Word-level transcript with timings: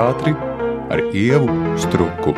teātri 0.00 0.32
ar 0.88 1.00
Ievu 1.12 1.76
Struku. 1.76 2.32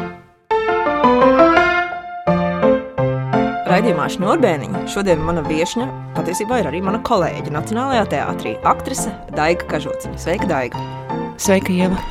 Raidījumā 3.71 4.09
Šņurbēniņa 4.13 4.81
šodien 4.91 5.23
mana 5.23 5.45
viesņa 5.47 5.87
patiesībā 6.17 6.59
ir 6.59 6.69
arī 6.73 6.81
mana 6.83 6.99
kolēģe 7.07 7.55
Nacionālajā 7.55 8.09
teātrī, 8.17 8.57
aktrise 8.67 9.15
Daiga 9.37 9.69
Kažociņa. 9.71 10.19
Sveika, 10.19 10.51
Daiga! 10.51 10.83
Sveika, 11.39 11.71
Ieva! 11.71 12.03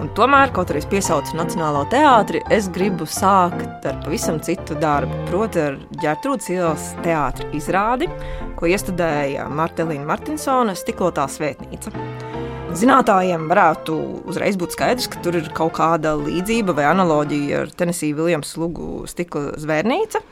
Un 0.00 0.08
tomēr, 0.16 0.54
kaut 0.54 0.70
arī 0.70 0.80
es 0.80 0.88
piesaucu 0.88 1.34
Nacionālo 1.36 1.82
teātri, 1.90 2.40
es 2.54 2.70
gribu 2.72 3.04
sākt 3.10 3.84
ar 3.90 3.98
pavisam 4.06 4.38
citu 4.46 4.78
darbu. 4.78 5.26
Proti, 5.28 5.66
ar 5.66 5.76
ģērbtrūdas 6.00 6.54
ielas 6.54 6.90
teātra 7.02 7.50
izrādi, 7.58 8.08
ko 8.56 8.70
iestudēja 8.70 9.50
Martelīna 9.50 10.06
Martinsona 10.14 10.78
Stiklotā 10.78 11.26
svētnīca. 11.28 12.29
Zinātājiem 12.70 13.48
varētu 13.50 13.94
uzreiz 14.30 14.54
būt 14.60 14.76
skaidrs, 14.76 15.08
ka 15.10 15.18
tur 15.24 15.40
ir 15.40 15.48
kaut 15.56 15.74
kāda 15.80 16.12
līdzība 16.20 16.76
vai 16.78 16.86
analoģija 16.86 17.64
ar 17.64 17.72
Tennessee 17.74 18.14
Viljams 18.14 18.52
lugu 18.60 19.02
stikla 19.10 19.56
zvērnīca. 19.58 20.22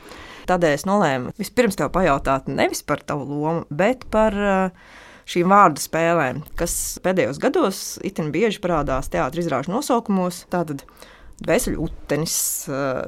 Tādēļ 0.49 0.77
es 0.77 0.87
nolēmu 0.87 1.35
vispirms 1.37 1.75
tev 1.77 1.91
pajautāt 1.93 2.47
nevis 2.47 2.81
par 2.87 3.03
tavu 3.03 3.27
lomu, 3.27 3.65
bet 3.69 4.07
par 4.13 4.39
uh, 4.39 4.95
šīm 5.29 5.51
vārdu 5.51 5.83
spēlēm, 5.83 6.41
kas 6.57 6.73
pēdējos 7.03 7.41
gados 7.43 7.83
itin 8.07 8.31
bieži 8.33 8.63
parādās 8.63 9.11
teātris 9.11 9.45
izrāžu 9.45 9.75
nosaukumos. 9.75 10.45
Tātad 10.53 10.87
Vēseļu 11.39 11.85
utenis, 11.85 12.33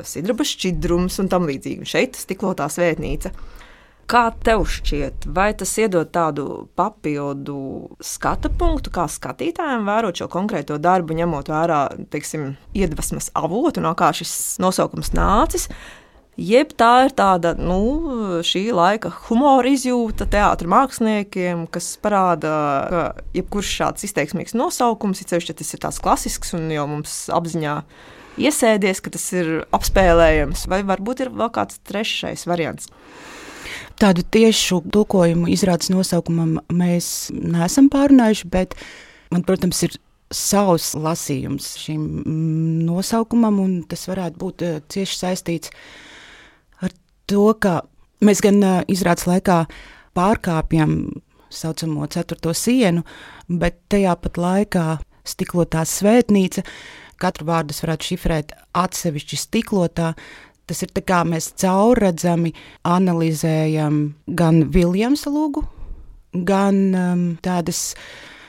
sidraba 0.08 0.46
šķidrums 0.48 1.18
un 1.20 1.28
tam 1.32 1.50
līdzīgi. 1.50 1.88
Šeit 1.88 2.16
stiklotā 2.16 2.70
svētnīca. 2.72 3.34
Kā 4.12 4.26
tev 4.44 4.66
šķiet, 4.68 5.30
vai 5.32 5.54
tas 5.56 5.72
iedod 5.80 6.10
tādu 6.12 6.66
papildu 6.76 7.56
skatu 8.04 8.52
punktu, 8.60 8.92
kā 8.92 9.06
skatītājiem 9.08 9.88
vērot 9.88 10.20
šo 10.20 10.28
konkrēto 10.32 10.76
darbu, 10.84 11.16
ņemot 11.16 11.52
vērā, 11.52 11.80
teiksim, 12.12 12.58
iedvesmas 12.76 13.32
avotu, 13.40 13.80
no 13.84 13.94
kā 13.96 14.12
šis 14.18 14.34
nosaukums 14.60 15.14
nācis, 15.16 15.70
Jeb 16.40 16.72
tā 16.80 17.06
ir 17.06 17.12
tāda 17.12 17.52
nu, 17.60 18.40
šī 18.48 18.70
laika 18.72 19.10
humora 19.28 19.68
izjūta 19.68 20.24
teātris 20.32 20.72
māksliniekiem, 20.72 21.66
kas 21.70 21.90
parāda, 22.02 22.54
ka 22.88 23.02
jebkurš 23.36 23.74
šāds 23.82 24.08
izteiksmīgs 24.08 24.56
nosaukums, 24.56 25.20
it 25.22 25.34
sevišķi 25.34 25.58
tas 25.60 25.76
ir 25.76 25.82
tāds 25.84 26.00
klasisks 26.02 26.56
un 26.56 26.72
jau 26.72 26.88
mums 26.88 27.26
apziņā 27.36 27.76
iesēdies, 28.42 29.04
ka 29.04 29.12
tas 29.12 29.28
ir 29.36 29.52
apspēlējams, 29.76 30.66
vai 30.72 30.82
varbūt 30.88 31.26
ir 31.26 31.34
vēl 31.36 31.52
kāds 31.52 31.82
trešais 31.86 32.48
variants. 32.48 32.88
Tādu 34.02 34.24
tiešu 34.34 34.80
tulkojumu 34.90 35.50
izrādes 35.54 35.92
nosaukumam 35.94 36.56
mēs 36.74 37.30
neesam 37.36 37.90
pārunājuši, 37.94 38.48
bet 38.50 38.74
man, 39.30 39.44
protams, 39.46 39.84
ir 39.86 39.98
savs 40.34 40.94
lasījums 40.98 41.76
šim 41.78 42.06
nosaukumam, 42.88 43.60
un 43.62 43.76
tas 43.86 44.08
varētu 44.10 44.42
būt 44.42 44.66
eh, 44.66 44.80
cieši 44.90 45.20
saistīts 45.20 45.74
ar 46.82 46.94
to, 47.30 47.46
ka 47.62 47.82
mēs 48.26 48.42
gan 48.42 48.62
uh, 48.64 48.80
izrādes 48.92 49.28
laikā 49.30 49.64
pārkāpjam 50.18 50.96
saucamo 51.52 52.08
ceturto 52.12 52.54
sienu, 52.56 53.04
bet 53.50 53.82
tajā 53.92 54.16
pat 54.24 54.40
laikā 54.40 54.86
stiklotā 55.28 55.84
svētnīca, 55.88 56.64
katru 57.22 57.48
vārdu 57.50 57.76
varētu 57.78 58.12
šifrēt 58.12 58.56
atsevišķi 58.78 59.40
stiklotā. 59.40 60.14
Tas 60.72 60.86
ir 60.86 60.92
tā 60.96 61.02
kā 61.04 61.18
mēs 61.28 61.50
caurredzami 61.60 62.54
analizējam 62.88 63.98
gan 64.40 64.62
Viljamsa 64.72 65.28
lūgu, 65.28 65.66
gan 66.48 66.78
um, 66.96 67.26
tādas 67.44 67.90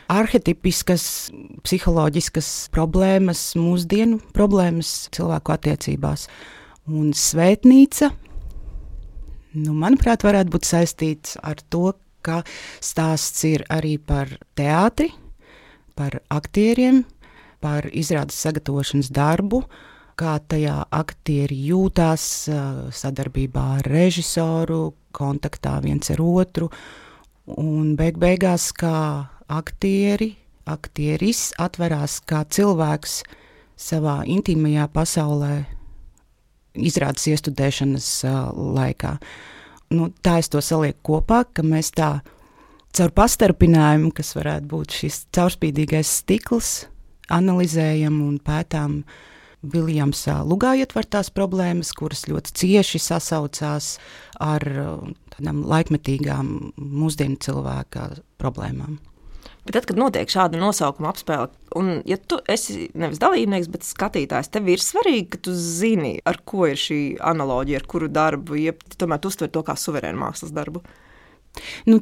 arhetipiskas, 0.06 1.32
psiholoģiskas 1.66 2.52
problēmas, 2.70 3.40
mūsdienu 3.58 4.20
problēmas 4.36 5.08
cilvēku 5.16 5.56
attiecībās. 5.56 6.28
Un 6.86 7.10
svētnīca 7.10 8.12
nu, 9.58 9.74
manuprāt, 9.74 10.22
varētu 10.22 10.54
būt 10.54 10.68
saistīts 10.68 11.34
ar 11.42 11.58
to, 11.74 11.90
ka 12.22 12.44
stāsts 12.78 13.42
ir 13.50 13.66
arī 13.66 13.96
par 13.98 14.30
teātri, 14.54 15.10
par 15.98 16.20
aktieriem, 16.30 17.02
par 17.58 17.90
izrādes 17.90 18.38
sagatavošanas 18.46 19.10
darbu, 19.10 19.64
kā 20.18 20.36
tajā 20.48 20.78
aktieri 20.92 21.58
jūtās 21.68 22.24
sadarbībā 22.98 23.64
ar 23.78 23.88
režisoru, 23.90 24.94
kontaktā 25.12 25.78
viens 25.84 26.10
ar 26.12 26.22
otru, 26.24 26.70
un 27.58 27.94
beig 27.98 28.18
beigās 28.22 28.70
kā 28.76 28.96
aktieri, 29.52 30.32
aktieris 30.68 31.50
atverās 31.60 32.20
kā 32.26 32.44
cilvēks 32.48 33.22
savā 33.82 34.22
intīmajā 34.30 34.86
pasaulē 34.94 35.54
izrādes 36.78 37.26
iestudēšanas 37.32 38.08
uh, 38.28 38.38
laikā. 38.76 39.16
Nu, 39.92 40.08
tā 40.24 40.38
es 40.40 40.48
to 40.52 40.62
salieku 40.64 41.18
kopā, 41.18 41.42
ka 41.52 41.64
mēs 41.66 41.92
tā 41.96 42.22
caur 42.96 43.12
pastarpinājumu, 43.16 44.12
kas 44.16 44.32
varētu 44.38 44.70
būt 44.70 44.96
šis 45.02 45.18
caurspīdīgais 45.36 46.14
stikls, 46.22 46.72
analizējam 47.32 48.20
un 48.24 48.38
pētām 48.42 49.02
Viljamsā 49.62 50.40
lugā 50.42 50.72
ietvertās 50.80 51.30
problēmas, 51.30 51.92
kuras 51.94 52.26
ļoti 52.26 52.54
cieši 52.58 52.98
sasaucās 52.98 53.94
ar 54.42 54.66
tādām 55.36 55.62
laikmetīgām 55.70 56.52
mūsdienu 56.76 57.38
cilvēka 57.42 58.08
problēmām. 58.42 58.98
Bet 59.62 59.76
tad, 59.76 59.86
kad 59.86 59.98
notiek 59.98 60.30
šāda 60.30 60.58
nosaukuma 60.58 61.12
apspēle, 61.12 61.46
un 61.78 62.00
ja 62.08 62.16
tu 62.18 62.40
esi 62.50 62.88
nevis 62.98 63.20
dalībnieks, 63.22 63.68
bet 63.70 63.86
skatītājs, 63.86 64.50
tev 64.50 64.66
ir 64.72 64.82
svarīgi, 64.82 65.28
ka 65.34 65.38
tu 65.46 65.54
zini, 65.54 66.16
ar 66.26 66.40
ko 66.42 66.66
ir 66.66 66.80
šī 66.82 66.98
analoģija, 67.22 67.78
ar 67.78 67.86
kuru 67.90 68.08
darbu, 68.10 68.58
ja 68.58 68.74
tomēr 68.98 69.22
tu 69.22 69.30
uztver 69.30 69.52
to 69.54 69.62
kā 69.66 69.76
suverēnu 69.78 70.18
mākslas 70.18 70.50
darbu. 70.56 70.82
Nu, 71.86 72.00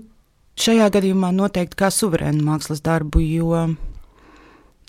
šajā 0.61 0.89
gadījumā 0.97 1.35
noteikti 1.37 1.83
kā 1.83 1.93
suverēnu 1.93 2.41
mākslas 2.49 2.81
darbu, 2.87 3.21
jo 3.29 3.67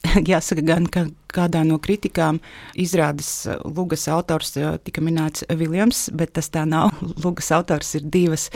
Jāsaka, 0.31 0.63
gan 0.65 0.87
ka 0.91 1.05
kādā 1.31 1.61
no 1.67 1.77
kritikām 1.81 2.41
izrādes 2.79 3.29
uh, 3.47 3.59
Lūgas 3.63 4.07
autors 4.11 4.55
uh, 4.59 4.75
tika 4.83 5.03
minēts 5.03 5.45
Viljams, 5.47 6.07
bet 6.17 6.33
tas 6.37 6.49
tā 6.53 6.65
nav. 6.67 6.91
Lūgas 7.23 7.51
autors 7.55 7.93
ir 7.99 8.07
divas 8.11 8.49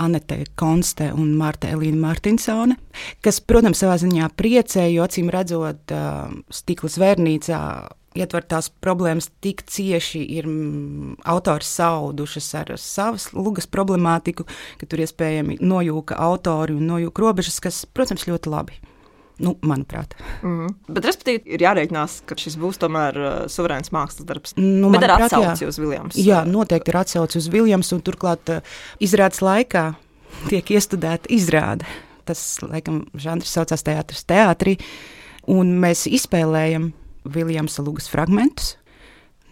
Anete 0.00 0.42
Konste 0.58 1.10
un 1.16 1.32
Marta 1.38 1.72
Elīna 1.72 2.00
Martinsone, 2.04 2.78
kas, 3.24 3.40
protams, 3.40 3.82
savā 3.82 3.98
ziņā 4.02 4.30
priecē, 4.36 4.86
jo 4.92 5.06
acīm 5.06 5.32
redzot 5.32 5.96
uh, 5.96 6.30
stikla 6.52 6.92
zvērnīcā 6.92 7.64
ietvertās 8.18 8.68
problēmas 8.84 9.30
tik 9.44 9.62
cieši 9.72 10.20
ir 10.36 10.48
mm, 10.48 11.16
autors 11.32 11.70
saudušas 11.78 12.50
ar 12.60 12.72
savas 12.80 13.30
lugas 13.32 13.68
problemātiku, 13.70 14.44
ka 14.80 14.88
tur 14.88 15.00
iespējami 15.04 15.58
nojūka 15.64 16.18
autori 16.20 16.76
un 16.76 16.88
nojūka 16.90 17.24
robežas, 17.24 17.60
kas, 17.64 17.84
protams, 17.88 18.28
ļoti 18.28 18.52
labi. 18.52 18.82
Nu, 19.38 19.56
manuprāt. 19.62 20.14
Mm 20.42 20.58
-hmm. 20.58 20.74
Bet, 20.88 21.04
respektīvi, 21.04 21.42
ir 21.56 21.62
jārēķinās, 21.64 22.20
ka 22.26 22.36
šis 22.36 22.56
būs 22.60 22.78
tomēr 22.78 23.18
uh, 23.18 23.30
suverēns 23.48 23.92
mākslas 23.92 24.26
darbs. 24.26 24.54
Nu, 24.56 24.90
Bet 24.90 25.02
ar 25.02 25.22
atsauci 25.22 25.66
uz 25.66 25.78
Viljamsu. 25.78 26.20
Jā, 26.20 26.44
noteikti 26.44 26.90
ir 26.90 26.96
atsauci 26.96 27.38
uz 27.38 27.48
Viljamsu, 27.48 27.96
un 27.96 28.02
turklāt 28.02 28.48
uh, 28.48 28.60
izrādes 29.00 29.40
laikā 29.42 29.94
tiek 30.50 30.70
iestudēta 30.70 31.26
izrāde. 31.28 31.84
Tas, 32.24 32.58
laikam, 32.62 33.06
žanrs 33.14 33.50
saucās 33.52 33.82
teātris 33.82 34.24
teātrī, 34.24 34.78
un 35.46 35.80
mēs 35.80 36.06
izspēlējam 36.06 36.92
Viljamsa 37.24 37.82
lugas 37.82 38.08
fragmentus. 38.08 38.76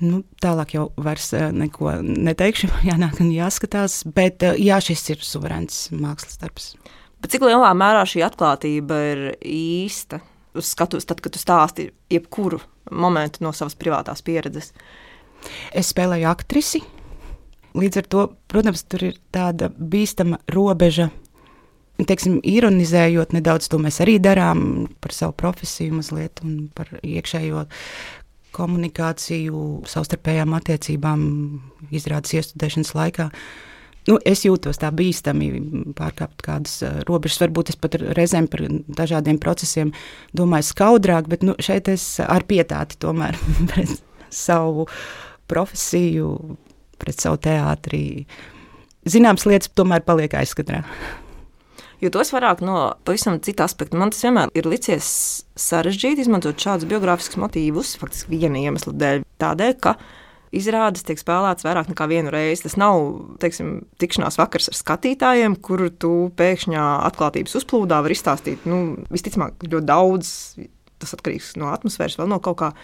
Nu, 0.00 0.22
tālāk 0.41 0.74
jau 0.74 0.92
vairs 0.97 1.32
uh, 1.32 1.50
neko 1.52 1.98
neteikšu, 2.02 2.68
jānāk 2.91 3.20
un 3.20 3.32
jāskatās, 3.32 4.04
bet 4.04 4.42
uh, 4.42 4.54
jā, 4.56 4.78
šis 4.80 5.10
ir 5.10 5.18
suverēns 5.18 5.91
mākslas 5.91 6.38
darbs. 6.38 6.74
Bet 7.20 7.34
cik 7.34 7.44
lielā 7.44 7.70
mērā 7.76 8.04
šī 8.08 8.22
atklātība 8.25 8.98
ir 9.10 9.22
īsta 9.44 10.22
uz 10.56 10.72
skatuves, 10.72 11.06
tad, 11.08 11.20
kad 11.22 11.34
tu 11.34 11.41
stāsti 11.41 11.91
jebkuru 12.10 12.60
momentu 12.91 13.44
no 13.44 13.53
savas 13.56 13.77
privātās 13.78 14.24
pieredzes? 14.24 14.72
Es 15.77 15.92
spēlēju 15.92 16.28
aktrisi. 16.30 16.83
Līdz 17.78 18.00
ar 18.00 18.09
to, 18.10 18.24
protams, 18.50 18.83
tur 18.91 19.04
ir 19.12 19.18
tāda 19.33 19.71
bīstama 19.71 20.41
robeža. 20.50 21.10
Teiksim, 22.00 22.39
ironizējot 22.48 23.34
nedaudz, 23.36 23.68
to 23.68 23.78
mēs 23.78 24.00
arī 24.03 24.16
darām 24.22 24.89
par 25.04 25.12
savu 25.12 25.36
profesiju, 25.36 25.98
mazliet 26.00 26.41
par 26.74 26.89
iekšējo 27.04 27.66
komunikāciju, 28.56 29.65
savstarpējām 29.86 30.56
attiecībām, 30.56 31.21
izrādes 31.94 32.33
iestudēšanas 32.41 32.97
laikā. 32.97 33.28
Uh, 33.28 33.69
nu, 34.10 34.18
es 34.27 34.45
jūtos 34.45 34.80
tā 34.83 34.91
bīstami 34.95 35.48
pārkāpt 35.98 36.45
kādas 36.45 36.80
robežas. 37.09 37.41
Varbūt 37.45 37.72
es 37.72 37.80
pat 37.80 37.97
reizēm 38.18 38.51
par 38.51 38.66
dažādiem 39.01 39.41
procesiem 39.42 39.95
domāju 40.36 40.71
skaudrāk, 40.72 41.30
bet 41.30 41.47
nu, 41.47 41.57
šeit 41.62 41.89
es 41.92 42.04
ar 42.24 42.47
pietāti 42.48 42.98
tomēr 43.01 43.39
pret 43.72 43.97
savu 44.30 44.86
profesiju, 45.51 46.34
pret 47.01 47.22
savu 47.22 47.41
teātrī. 47.42 48.04
Zināmas 49.09 49.47
lietas 49.48 49.72
tomēr 49.72 50.04
paliek 50.04 50.34
aizskatrā. 50.36 50.84
Jo 52.01 52.09
tos 52.13 52.30
vairāk 52.33 52.63
no 52.65 52.95
pavisam 53.04 53.36
cita 53.45 53.66
aspekta. 53.68 53.98
Man 54.01 54.13
tas 54.13 54.22
vienmēr 54.24 54.53
ir 54.56 54.68
licies 54.68 55.10
sarežģīti 55.60 56.24
izmantot 56.24 56.60
šādus 56.60 56.89
biogrāfiskus 56.89 57.41
motīvus, 57.42 57.92
faktiski 58.01 58.41
viena 58.41 58.60
iemesla 58.60 58.95
dēļ. 58.97 59.24
Tādēļ, 59.41 59.74
ka 59.84 59.95
izrādes 60.56 61.04
tiek 61.06 61.20
spēlētas 61.20 61.66
vairāk 61.66 61.91
nekā 61.92 62.08
vienu 62.10 62.32
reizi. 62.34 62.64
Tas 62.66 62.76
nav 62.80 63.00
teiksim, 63.42 63.80
tikšanās 64.02 64.38
vakars 64.41 64.70
ar 64.72 64.78
skatītājiem, 64.78 65.56
kur 65.62 65.86
tu 65.91 66.14
pēkšņā 66.38 66.88
atklātības 67.10 67.56
uzplūdā 67.60 68.02
var 68.04 68.14
izstāstīt 68.14 68.66
nu, 68.70 68.82
visticamāk 69.12 69.62
ļoti 69.66 69.91
daudz. 69.91 70.34
Tas 71.00 71.14
atkarīgs 71.16 71.54
no 71.56 71.70
atmosfēras, 71.72 72.18
vēl 72.20 72.28
no 72.28 72.36
kaut 72.44 72.58
kā. 72.60 72.74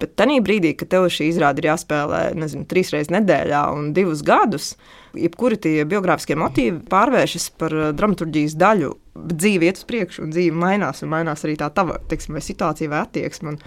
Bet 0.00 0.16
tajā 0.16 0.40
brīdī, 0.42 0.72
kad 0.80 0.88
tev 0.90 1.06
šī 1.12 1.28
izrāde 1.28 1.60
ir 1.60 1.68
jāspēlē 1.68 2.22
nezinu, 2.38 2.64
trīs 2.66 2.90
reizes 2.94 3.12
nedēļā 3.12 3.60
un 3.76 3.90
divus 3.94 4.24
gadus, 4.26 4.72
jebkuri 5.14 5.58
tie 5.60 5.84
biogrāfiskie 5.86 6.38
motīvi 6.40 6.80
pārvēršas 6.90 7.50
par 7.60 7.76
eh, 7.76 7.90
dramaturgijas 7.96 8.56
daļu. 8.58 8.94
Dzīve 9.20 9.68
iet 9.68 9.78
uz 9.78 9.86
priekšu, 9.86 10.24
un 10.24 10.32
dzīve 10.32 10.56
mainās, 10.56 11.04
un 11.04 11.12
mainās 11.12 11.44
arī 11.44 11.58
tā 11.60 11.68
tava 11.76 11.98
teiksim, 12.10 12.38
vai 12.38 12.42
situācija 12.46 12.90
vai 12.90 13.04
attieksme. 13.04 13.54
Un, 13.54 13.60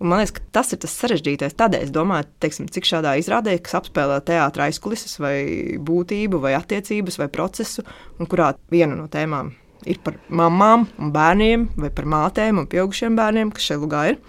un 0.00 0.10
man 0.10 0.22
liekas, 0.22 0.34
ka 0.36 0.46
tas 0.58 0.72
ir 0.74 0.80
tas 0.82 0.96
sarežģītais. 1.00 1.56
Tādēļ 1.58 1.86
es 1.86 1.92
domāju, 1.94 2.28
teiksim, 2.44 2.70
cik 2.72 2.88
šādā 2.88 3.14
izrādē, 3.20 3.58
kas 3.64 3.78
apspēlē 3.80 4.18
teātris 4.26 4.70
aizkulises, 4.70 5.18
vai 5.22 5.36
būtību, 5.82 6.40
vai 6.42 6.56
attiecības, 6.58 7.20
vai 7.22 7.30
procesu, 7.32 7.86
un 8.20 8.30
kurā 8.30 8.54
viena 8.72 8.98
no 8.98 9.06
tēmām 9.12 9.54
ir 9.86 10.00
par 10.02 10.16
mamām 10.32 10.88
un 10.98 11.12
bērniem, 11.14 11.68
vai 11.78 11.92
par 11.94 12.08
mātēm 12.10 12.62
un 12.62 12.68
pieaugušiem 12.70 13.16
bērniem, 13.18 13.52
kas 13.54 13.70
šeit 13.70 13.82
lugā 13.84 14.06
ir 14.12 14.20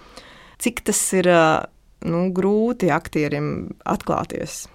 cik 0.58 0.82
tas 0.88 1.00
ir 1.16 1.28
nu, 2.08 2.24
grūti 2.34 2.90
aktierim 2.94 3.70
atklāties. 3.86 4.66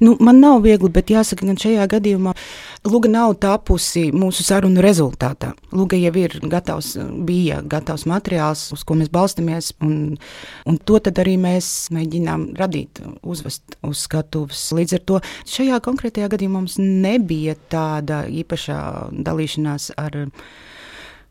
Nu, 0.00 0.16
man 0.20 0.40
nav 0.42 0.64
viegli, 0.64 0.90
bet 0.92 1.12
jāsaka, 1.12 1.46
ka 1.46 1.62
šajā 1.62 1.86
gadījumā 1.90 2.34
Lūga 2.80 3.10
nav 3.12 3.34
tapusi 3.36 4.06
mūsu 4.16 4.40
sarunu 4.40 4.80
rezultātā. 4.80 5.50
Lūga 5.76 5.98
jau 6.00 6.12
ir 6.16 6.38
gatavs, 6.48 6.94
bija 7.28 7.58
gatavs 7.60 8.06
materiāls, 8.08 8.62
uz 8.72 8.86
ko 8.88 8.96
mēs 8.96 9.10
balstāmies, 9.12 9.74
un, 9.84 10.16
un 10.64 10.78
to 10.88 10.96
arī 11.10 11.36
mēs 11.40 11.68
mēģinām 11.92 12.46
radīt, 12.56 13.02
uzvest 13.20 13.76
uz 13.84 14.06
skatuves. 14.06 14.64
Līdz 14.72 14.96
ar 14.96 15.04
to 15.10 15.20
šajā 15.52 15.82
konkrētajā 15.84 16.32
gadījumā 16.32 16.62
mums 16.62 16.80
nebija 16.80 17.58
tāda 17.68 18.24
īpašā 18.32 18.80
dalīšanās 19.28 19.92
ar 20.00 20.22
viņu 20.24 20.68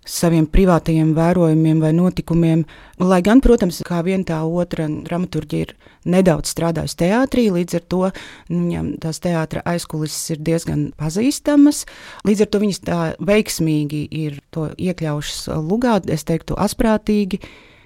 saviem 0.07 0.47
privātajiem 0.49 1.11
vērojumiem 1.17 1.81
vai 1.83 1.91
notikumiem. 1.93 2.63
Lai 2.99 3.19
gan, 3.25 3.41
protams, 3.43 3.81
kā 3.85 4.01
viena 4.05 4.25
tā 4.27 4.39
otra 4.43 4.87
dramaturgi 4.87 5.61
ir 5.65 5.73
nedaudz 6.09 6.51
strādājusi 6.53 6.97
teātrī, 7.03 7.47
līdz 7.53 7.79
ar 7.79 7.85
to 7.91 8.01
nu, 8.07 8.59
viņam 8.63 8.91
tās 9.03 9.21
teātras 9.23 9.65
aizkulises 9.69 10.35
ir 10.35 10.43
diezgan 10.43 10.89
pazīstamas. 10.99 11.85
Līdz 12.27 12.45
ar 12.45 12.51
to 12.51 12.63
viņas 12.63 12.83
tā 12.87 13.01
veiksmīgi 13.19 14.05
ir 14.23 14.39
to 14.55 14.69
iekļaujušas 14.77 15.49
lugā, 15.65 15.99
es 16.07 16.25
teiktu, 16.27 16.57
asprātīgi, 16.59 17.41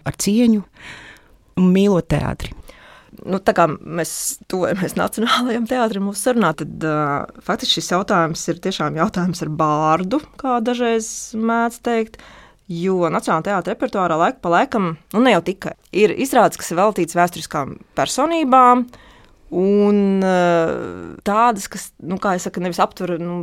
ar 0.07 0.17
cieņu 0.19 0.63
un 1.59 1.73
mīlot 1.73 2.09
teātri 2.13 2.55
nu, 3.25 3.39
tā 3.39 3.55
kā 3.57 3.67
mēs 3.69 4.13
tuvojamies 4.51 4.97
Nacionālajiem 5.01 5.67
teātrim 5.69 6.07
mūsu 6.09 6.27
sarunā, 6.27 6.53
tad 6.59 6.87
uh, 6.87 7.41
faktiski 7.45 7.79
šis 7.79 7.93
jautājums 7.95 8.45
ir 8.51 8.61
tiešām 8.63 8.99
jautājums 8.99 9.43
ar 9.45 9.53
bārdu, 9.63 10.21
kā 10.39 10.59
dažreiz 10.65 11.07
mēdz 11.37 11.83
teikt. 11.85 12.19
Jo 12.71 13.09
Nacionālajā 13.11 13.49
teātrī 13.49 13.73
repertuārā 13.73 14.17
laika 14.17 14.39
pa 14.41 14.53
laikam, 14.53 14.93
nu 15.13 15.23
ne 15.23 15.33
jau 15.35 15.41
tikai, 15.45 15.73
ir 15.91 16.13
izrādes, 16.15 16.57
kas 16.59 16.71
ir 16.71 16.79
veltītas 16.79 17.19
vēsturiskām 17.19 17.79
personībām, 17.97 18.87
Un 19.53 20.23
uh, 20.25 21.11
tādas, 21.21 21.67
kas, 21.69 21.83
nu, 22.01 22.15
kā 22.17 22.31
jau 22.33 22.47
teicu, 22.47 22.63
nevis 22.63 22.79
aptver 22.81 23.11
nu, 23.21 23.35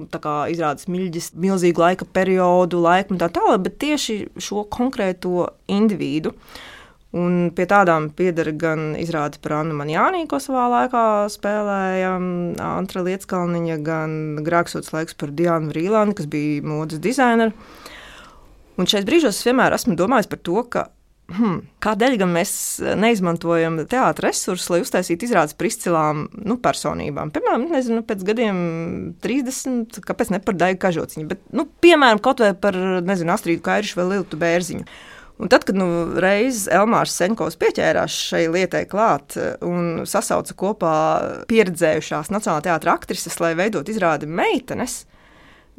izrādes 0.50 0.88
miļģis, 0.90 1.28
milzīgu 1.38 1.84
laika 1.84 2.08
periodu, 2.18 2.80
laiku 2.82 3.14
un 3.14 3.20
tā 3.20 3.28
tālāk, 3.30 3.60
bet 3.68 3.76
tieši 3.84 4.16
šo 4.42 4.64
konkrēto 4.74 5.44
individu. 5.70 6.32
Uh, 6.34 6.64
Un 7.10 7.48
pie 7.50 7.64
tādām 7.66 8.06
pieder 8.14 8.52
gan 8.54 8.92
izrāde 8.94 9.40
par 9.42 9.56
Annu 9.58 9.74
Manjānī, 9.74 10.22
ko 10.30 10.38
savā 10.38 10.68
laikā 10.70 11.02
spēlēja 11.34 12.12
Antra 12.62 13.02
Lietskalniņa, 13.02 13.78
gan 13.82 14.12
Grāksots 14.46 14.92
laiks 14.94 15.18
par 15.18 15.34
Diānu 15.34 15.74
Rīlānu, 15.74 16.14
kas 16.14 16.30
bija 16.30 16.62
modes 16.62 17.02
dizainera. 17.02 17.50
Un 18.78 18.86
šeit 18.86 19.08
brīžos 19.08 19.40
es 19.40 19.48
vienmēr 19.48 19.74
esmu 19.74 19.98
domājis 19.98 20.30
par 20.30 20.38
to, 20.46 20.62
ka 20.70 20.86
hmm, 21.34 21.58
kādēļ 21.82 22.16
gan 22.22 22.32
mēs 22.34 22.52
neizmantojam 23.02 23.82
teātris 23.90 24.28
resursus, 24.30 24.70
lai 24.70 24.80
uztaisītu 24.84 25.26
izrādes 25.26 25.58
par 25.58 25.68
izcilām 25.68 26.24
nu, 26.46 26.56
personībām. 26.62 27.34
Piemēram, 27.34 27.68
nezinu, 27.74 28.04
pēc 28.06 28.22
gadiem 28.30 28.58
30, 29.24 29.98
kāpēc 30.06 30.30
ne 30.34 30.40
par 30.44 30.58
Daigu 30.62 30.82
Kažociņu, 30.86 31.28
bet, 31.30 31.42
nu, 31.50 31.66
piemēram, 31.82 32.22
kaut 32.22 32.42
vai 32.44 32.54
par, 32.54 32.78
nezinu, 33.06 33.34
Astrīdu 33.34 33.66
Kairišu 33.66 33.98
vai 33.98 34.12
Liltu 34.14 34.38
Bērziņu. 34.40 34.86
Un 35.40 35.48
tad, 35.48 35.64
kad 35.64 35.76
nu, 35.78 35.86
reiz 36.20 36.66
Elmārs 36.68 37.14
Senkovs 37.16 37.56
pieķērās 37.60 38.12
šai 38.28 38.42
lietai 38.52 38.82
klāt 38.88 39.38
eh, 39.40 39.54
un 39.64 40.02
sasauca 40.08 40.56
kopā 40.58 40.96
pieredzējušās 41.48 42.28
Nacionālā 42.34 42.66
teātra 42.66 42.92
aktrises, 42.98 43.38
lai 43.40 43.54
veidot 43.56 43.88
izrādi 43.88 44.28
meitenes, 44.28 45.06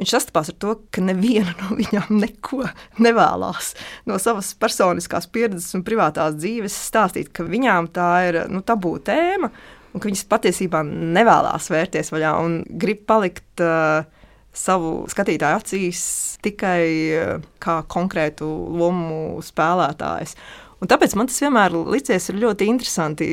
viņš 0.01 0.15
sastapās 0.15 0.49
ar 0.49 0.57
to, 0.63 0.73
ka 0.89 1.03
neviena 1.05 1.53
no 1.59 1.75
viņām 1.77 2.09
neko 2.23 2.63
nevēlas 3.05 3.75
no 4.09 4.17
savas 4.21 4.49
personiskās 4.57 5.29
pieredzes 5.29 5.77
un 5.77 5.85
privātās 5.85 6.39
dzīves 6.39 6.79
stāstīt, 6.87 7.29
ka 7.29 7.45
viņām 7.45 7.91
tā 7.93 8.09
ir 8.31 8.39
nu, 8.49 8.63
tabū 8.65 8.95
tēma 9.05 9.51
un 9.91 10.01
ka 10.01 10.09
viņas 10.09 10.25
patiesībā 10.31 10.81
nevēlas 10.89 11.69
vērties 11.69 12.09
vaļā 12.15 12.33
un 12.41 12.61
grib 12.81 13.05
palikt 13.05 13.61
uh, 13.61 14.07
savu 14.53 15.05
skatītāju 15.11 15.61
acīs 15.61 16.03
tikai 16.43 16.85
eh, 17.15 17.33
kā 17.63 17.81
konkrētu 17.91 18.47
lomu 18.77 19.41
spēlētājs. 19.45 20.35
Un 20.81 20.89
tāpēc 20.89 21.15
man 21.17 21.29
tas 21.29 21.41
vienmēr 21.43 21.75
licies 21.93 22.31
ļoti 22.33 22.67
interesanti, 22.71 23.27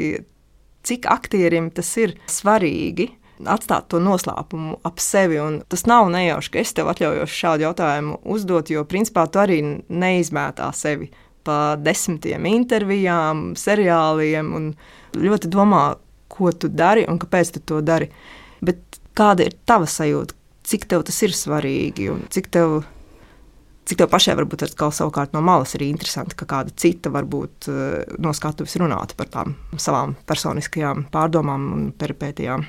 cik 0.85 1.09
aktierim 1.11 1.73
tas 1.75 1.91
ir 2.00 2.15
svarīgi. 2.31 3.11
Atstāt 3.49 3.87
to 3.93 4.00
noslēpumu 4.03 4.81
ap 4.87 4.99
sevi. 4.99 5.38
Tas 5.70 5.85
nav 5.87 6.09
nejauši, 6.11 6.50
ka 6.53 6.61
es 6.61 6.75
tev 6.75 6.91
atļaujos 6.91 7.37
šādu 7.38 7.69
jautājumu 7.69 8.19
uzdot, 8.35 8.73
jo 8.73 8.82
principā 8.88 9.29
tu 9.31 9.38
arī 9.38 9.61
neizmētā 9.87 10.73
sevi 10.75 11.12
pa 11.47 11.76
desmitiem 11.81 12.44
intervijām, 12.50 13.53
seriāliem 13.56 14.50
un 14.59 14.73
ļoti 15.17 15.50
domā, 15.55 15.85
ko 16.29 16.50
tu 16.53 16.69
dari 16.69 17.06
un 17.09 17.21
kāpēc 17.23 17.55
tu 17.55 17.62
to 17.64 17.79
dari. 17.81 18.11
Bet 18.61 19.00
kāda 19.17 19.47
ir 19.47 19.56
tava 19.67 19.87
sajūta? 19.88 20.38
Cik 20.69 20.87
tev 20.91 21.05
tas 21.09 21.19
ir 21.25 21.35
svarīgi 21.37 22.11
un 22.12 22.25
cik 22.32 22.50
tev. 22.55 22.81
Cik 23.88 24.03
tev 24.03 24.11
pašai 24.12 24.35
varbūt 24.37 24.67
atkal 24.67 24.91
savukārt 24.93 25.32
no 25.32 25.41
malas 25.41 25.73
ir 25.73 25.87
interesanti, 25.87 26.37
ka 26.37 26.44
kāda 26.49 26.75
cita 26.76 27.09
varbūt 27.09 27.70
eh, 27.73 28.03
no 28.20 28.35
skatuves 28.37 28.76
runātu 28.76 29.16
par 29.16 29.31
tām 29.33 29.54
savām 29.81 30.12
personiskajām 30.28 31.07
pārdomām 31.14 31.64
un 31.73 31.87
peripētijām? 31.97 32.66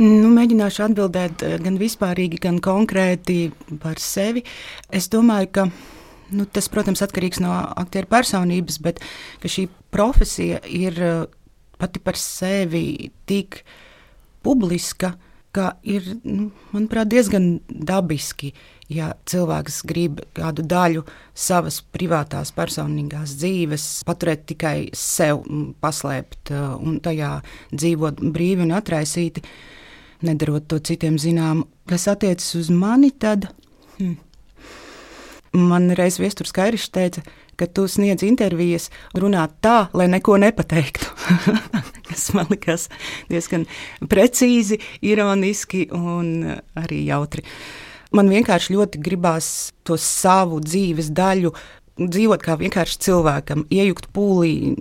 Nu, 0.00 0.28
mēģināšu 0.32 0.84
atbildēt 0.90 1.46
eh, 1.46 1.56
gan 1.64 1.80
vispārīgi, 1.80 2.42
gan 2.44 2.60
konkrēti 2.60 3.38
par 3.80 3.96
sevi. 4.00 4.44
Es 4.92 5.08
domāju, 5.12 5.48
ka 5.56 5.66
nu, 6.36 6.44
tas, 6.52 6.68
protams, 6.72 7.00
atkarīgs 7.04 7.40
no 7.40 7.54
aktieru 7.80 8.08
personības, 8.12 8.76
bet 8.84 9.00
šī 9.40 9.70
profesija 9.92 10.60
ir 10.68 11.00
eh, 11.00 11.24
pati 11.80 12.04
par 12.04 12.20
sevi 12.20 13.10
tik 13.28 13.62
publiska, 14.44 15.14
ka 15.54 15.72
ir, 15.82 16.04
nu, 16.24 16.50
manuprāt, 16.70 17.10
diezgan 17.10 17.48
dabiski, 17.68 18.52
ja 18.90 19.12
cilvēks 19.30 19.80
grib 19.86 20.20
kādu 20.36 20.64
daļu 20.66 21.04
savas 21.34 21.80
privātās, 21.94 22.52
personīgās 22.54 23.36
dzīves 23.40 23.88
paturēt 24.06 24.46
tikai 24.50 24.76
sev, 24.96 25.42
paslēpt 25.82 26.54
uh, 26.54 26.74
un 26.78 27.00
tajā 27.02 27.36
dzīvot 27.74 28.22
brīvi 28.34 28.66
un 28.66 28.74
atraisīti, 28.78 29.44
nedarot 30.26 30.66
to 30.70 30.80
citiem 30.84 31.18
zinām. 31.18 31.64
Kas 31.90 32.06
attiecas 32.10 32.54
uz 32.58 32.70
mani, 32.74 33.10
tad 33.10 33.48
hmm, 33.98 34.18
man 35.56 35.90
reiz 35.98 36.18
viesturs 36.20 36.52
Kairišs 36.54 36.92
teica, 36.94 37.24
ka 37.58 37.66
tu 37.66 37.84
sniedz 37.90 38.24
intervijas 38.24 38.88
runāt 39.12 39.58
tā, 39.64 39.90
lai 39.92 40.08
neko 40.08 40.38
nepateiktu. 40.40 41.10
kas 42.10 42.30
man 42.36 42.48
likās 42.50 42.88
diezgan 43.30 43.66
precīzi, 44.10 44.80
ironiski 45.06 45.86
un 45.94 46.54
arī 46.78 47.04
jautri. 47.08 47.44
Man 48.16 48.30
vienkārši 48.32 48.74
ļoti 48.74 49.02
gribās 49.02 49.70
to 49.86 49.98
savu 50.00 50.58
dzīves 50.64 51.12
daļu, 51.14 51.52
dzīvot 52.00 52.42
kā 52.42 52.56
vienkārši 52.58 53.02
cilvēkam, 53.06 53.68
iejukt 53.70 54.08
pūlī. 54.14 54.74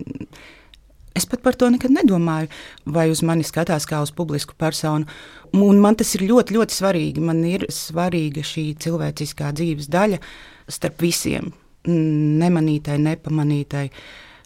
Es 1.18 1.28
pat 1.30 1.44
par 1.44 1.58
to 1.60 1.68
nekad 1.70 1.92
nedomāju, 1.94 2.48
vai 2.88 3.10
uz 3.12 3.22
mani 3.26 3.44
skatās 3.46 3.86
kā 3.90 4.00
uz 4.02 4.14
publisku 4.16 4.56
personu. 4.58 5.10
Un 5.58 5.82
man 5.84 5.98
tas 6.00 6.14
ir 6.16 6.24
ļoti, 6.30 6.56
ļoti 6.56 6.78
svarīgi. 6.78 7.26
Man 7.26 7.44
ir 7.46 7.68
svarīga 7.74 8.46
šī 8.46 8.72
cilvēciskā 8.82 9.52
dzīves 9.58 9.90
daļa 9.92 10.22
starp 10.70 11.02
visiem 11.02 11.52
nemanītai, 11.88 12.98
nepamanītai. 13.02 13.86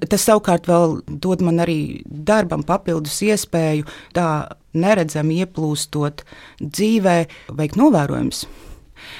Tas 0.10 0.26
savukārt 0.28 0.68
dod 1.08 1.44
man 1.46 1.62
arī 1.64 2.04
darbam 2.06 2.66
papildus 2.68 3.22
iespēju 3.24 3.88
tā 4.16 4.28
neredzami 4.74 5.40
ieplūstot 5.44 6.26
dzīvē, 6.60 7.18
veikt 7.56 7.80
novērojumus. 7.80 8.46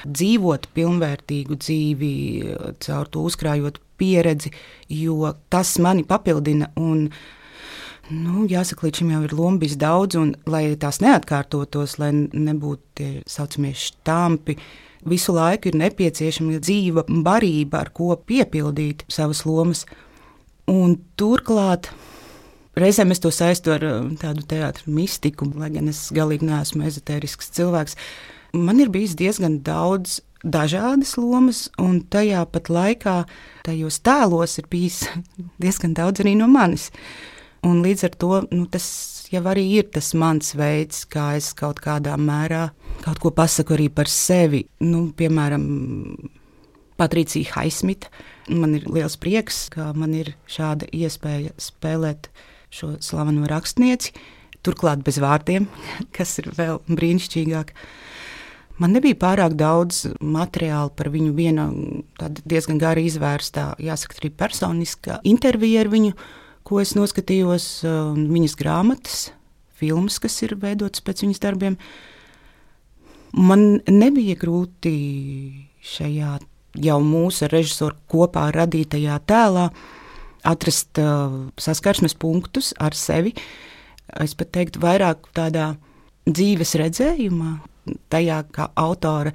dzīvot 0.08 0.68
pilnvērtīgu 0.74 1.56
dzīvi, 1.60 2.12
caur 2.80 3.08
to 3.12 3.24
uzkrājot 3.28 3.80
pieredzi, 4.00 4.52
jo 4.88 5.34
tas 5.50 5.78
mani 5.80 6.04
papildina. 6.04 6.72
Un, 6.76 7.10
Nu, 8.12 8.42
jāsaka, 8.52 8.84
līdz 8.84 9.00
šim 9.00 9.12
jau 9.14 9.22
ir 9.24 9.32
loma 9.32 9.62
bijis 9.62 9.78
daudz, 9.80 10.18
un 10.20 10.34
lai 10.46 10.76
tās 10.76 10.98
neatkārtotos, 11.00 11.94
lai 12.02 12.10
nebūtu 12.12 12.82
tie 13.00 13.08
saucamie 13.32 13.72
štampi, 13.80 14.58
visu 15.10 15.36
laiku 15.36 15.70
ir 15.70 15.78
nepieciešama 15.82 16.62
dzīva 16.64 17.06
barība, 17.26 17.84
ar 17.84 17.94
ko 17.96 18.16
piepildīt 18.18 19.06
savas 19.12 19.46
lomas. 19.46 19.86
Un 20.72 20.98
turklāt 21.20 21.92
Reizēm 22.74 23.12
es 23.14 23.20
to 23.22 23.30
saistu 23.30 23.70
ar 23.76 23.84
um, 23.86 24.14
tādu 24.18 24.42
teātrus 24.50 24.88
mistiku, 24.90 25.46
lai 25.62 25.70
gan 25.76 25.92
es 25.92 26.08
galīgi 26.16 26.48
neesmu 26.48 26.88
ezotērisks 26.88 27.52
cilvēks. 27.54 27.94
Man 28.58 28.82
ir 28.82 28.90
bijis 28.94 29.14
diezgan 29.20 29.60
daudz 29.66 30.24
dažādas 30.42 31.14
lomas, 31.20 31.68
un 31.78 32.02
tajā 32.02 32.42
pat 32.50 32.72
laikā 32.74 33.16
tajos 33.68 34.02
tēlos 34.02 34.58
ir 34.58 34.72
bijis 34.74 35.04
diezgan 35.64 35.94
daudz 36.00 36.24
arī 36.26 36.34
no 36.40 36.50
manis. 36.50 36.90
Un 37.64 37.82
līdz 37.86 38.08
ar 38.10 38.16
to 38.20 38.32
nu, 38.52 38.66
tas 38.72 38.86
jau 39.32 39.44
arī 39.50 39.64
ir 39.80 39.90
tas 39.94 40.12
mans 40.20 40.54
veids, 40.58 41.06
kā 41.10 41.34
es 41.40 41.54
kaut 41.58 41.80
kādā 41.84 42.18
mērā 42.20 42.68
kaut 43.04 43.20
ko 43.24 43.32
pasaku 43.36 43.76
arī 43.78 43.90
par 43.92 44.12
sevi. 44.12 44.64
Nu, 44.84 45.08
piemēram, 45.18 45.64
Patricija 47.00 47.58
Haismita. 47.58 48.12
Man 48.52 48.76
ir 48.78 48.88
liels 48.92 49.16
prieks, 49.20 49.66
ka 49.74 49.92
man 49.98 50.14
ir 50.18 50.34
šāda 50.52 50.90
iespēja 50.94 51.54
spēlēt 51.62 52.30
šo 52.74 52.96
slaveno 53.04 53.48
rakstnieci, 53.50 54.14
turklāt 54.66 55.04
bez 55.06 55.20
vārdiem, 55.24 55.68
kas 56.16 56.38
ir 56.42 56.52
vēl 56.56 56.82
brīnišķīgāk. 56.90 57.74
Man 58.82 58.96
nebija 58.96 59.16
pārāk 59.22 59.54
daudz 59.54 60.08
materiāla 60.18 60.90
par 60.98 61.12
viņu, 61.14 61.34
viena 61.38 61.68
diezgan 62.42 62.80
gara 62.82 63.04
izvērstā, 63.04 63.68
jāsaka, 63.84 64.18
arī 64.20 64.32
personiska 64.34 65.20
intervija 65.30 65.84
ar 65.84 65.92
viņu, 65.94 66.16
ko 66.68 66.80
es 66.84 66.94
noskatījos, 66.98 67.68
viņas 67.84 68.58
grāmatas, 68.60 69.20
filmas, 69.80 70.20
kas 70.24 70.40
ir 70.46 70.56
veidotas 70.62 71.04
pēc 71.04 71.26
viņas 71.26 71.44
darbiem. 71.44 71.78
Man 73.34 73.82
nebija 73.90 74.38
grūti 74.40 74.94
šajā 75.84 76.38
jau 76.84 77.00
mūsu 77.06 77.50
režisoru 77.52 77.98
kopā 78.10 78.48
radītajā 78.54 79.18
tēlā 79.30 79.68
atrast 80.44 81.00
uh, 81.00 81.48
saskarsmes 81.62 82.16
punktus 82.20 82.74
ar 82.82 82.96
sevi. 82.98 83.34
Es 84.22 84.36
pat 84.38 84.52
teiktu, 84.54 84.82
vairāk 84.84 85.30
tādā 85.36 85.74
dzīves 86.28 86.76
redzējumā, 86.80 87.56
tajā, 88.14 88.44
kā 88.54 88.70
autore 88.80 89.34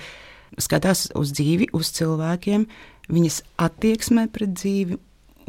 skatās 0.61 1.08
uz 1.18 1.32
dzīvi, 1.37 1.70
uz 1.76 1.90
cilvēkiem, 1.97 2.66
viņas 3.12 3.40
attieksmē 3.64 4.28
pret 4.32 4.54
dzīvi 4.58 4.99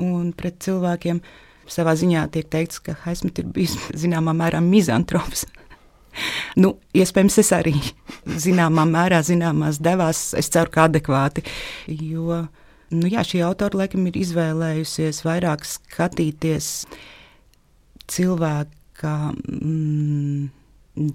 un 0.03 0.31
pret 0.37 0.59
cilvēkiem. 0.63 1.21
Savā 1.69 1.95
ziņā 1.99 2.25
tiek 2.33 2.47
teikts, 2.49 2.81
ka 2.83 2.95
Haismits 3.05 3.43
ir 3.43 3.49
bijis 3.53 3.75
zināmā 3.93 4.33
mērā 4.37 4.61
mizantrops. 4.65 5.45
nu, 6.61 6.75
iespējams, 6.97 7.37
es 7.43 7.51
arī 7.55 7.75
zināmā 8.45 8.87
mērā, 8.89 9.21
zināmās 9.25 9.77
devās, 9.83 10.31
es 10.37 10.49
ceru, 10.49 10.73
ka 10.73 10.89
adekvāti. 10.89 11.45
Jo 11.87 12.47
Nu, 12.89 13.05
jā, 13.05 13.21
šī 13.21 13.43
autora 13.45 13.83
laikam 13.83 14.07
ir 14.09 14.15
izvēlējusies 14.17 15.21
vairāk 15.21 15.65
skatīties 15.67 16.69
cilvēka 18.09 19.13
mm, 19.35 20.47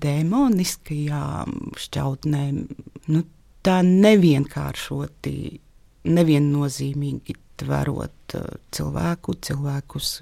demoniskajām 0.04 1.56
šķautnēm, 1.82 2.60
nu, 3.10 3.24
tā 3.66 3.80
nevienkāršoti, 3.88 5.34
neviennozīmīgi 6.14 7.36
tverot 7.58 8.38
uh, 8.38 8.46
cilvēku, 8.74 9.34
cilvēkus 9.42 10.14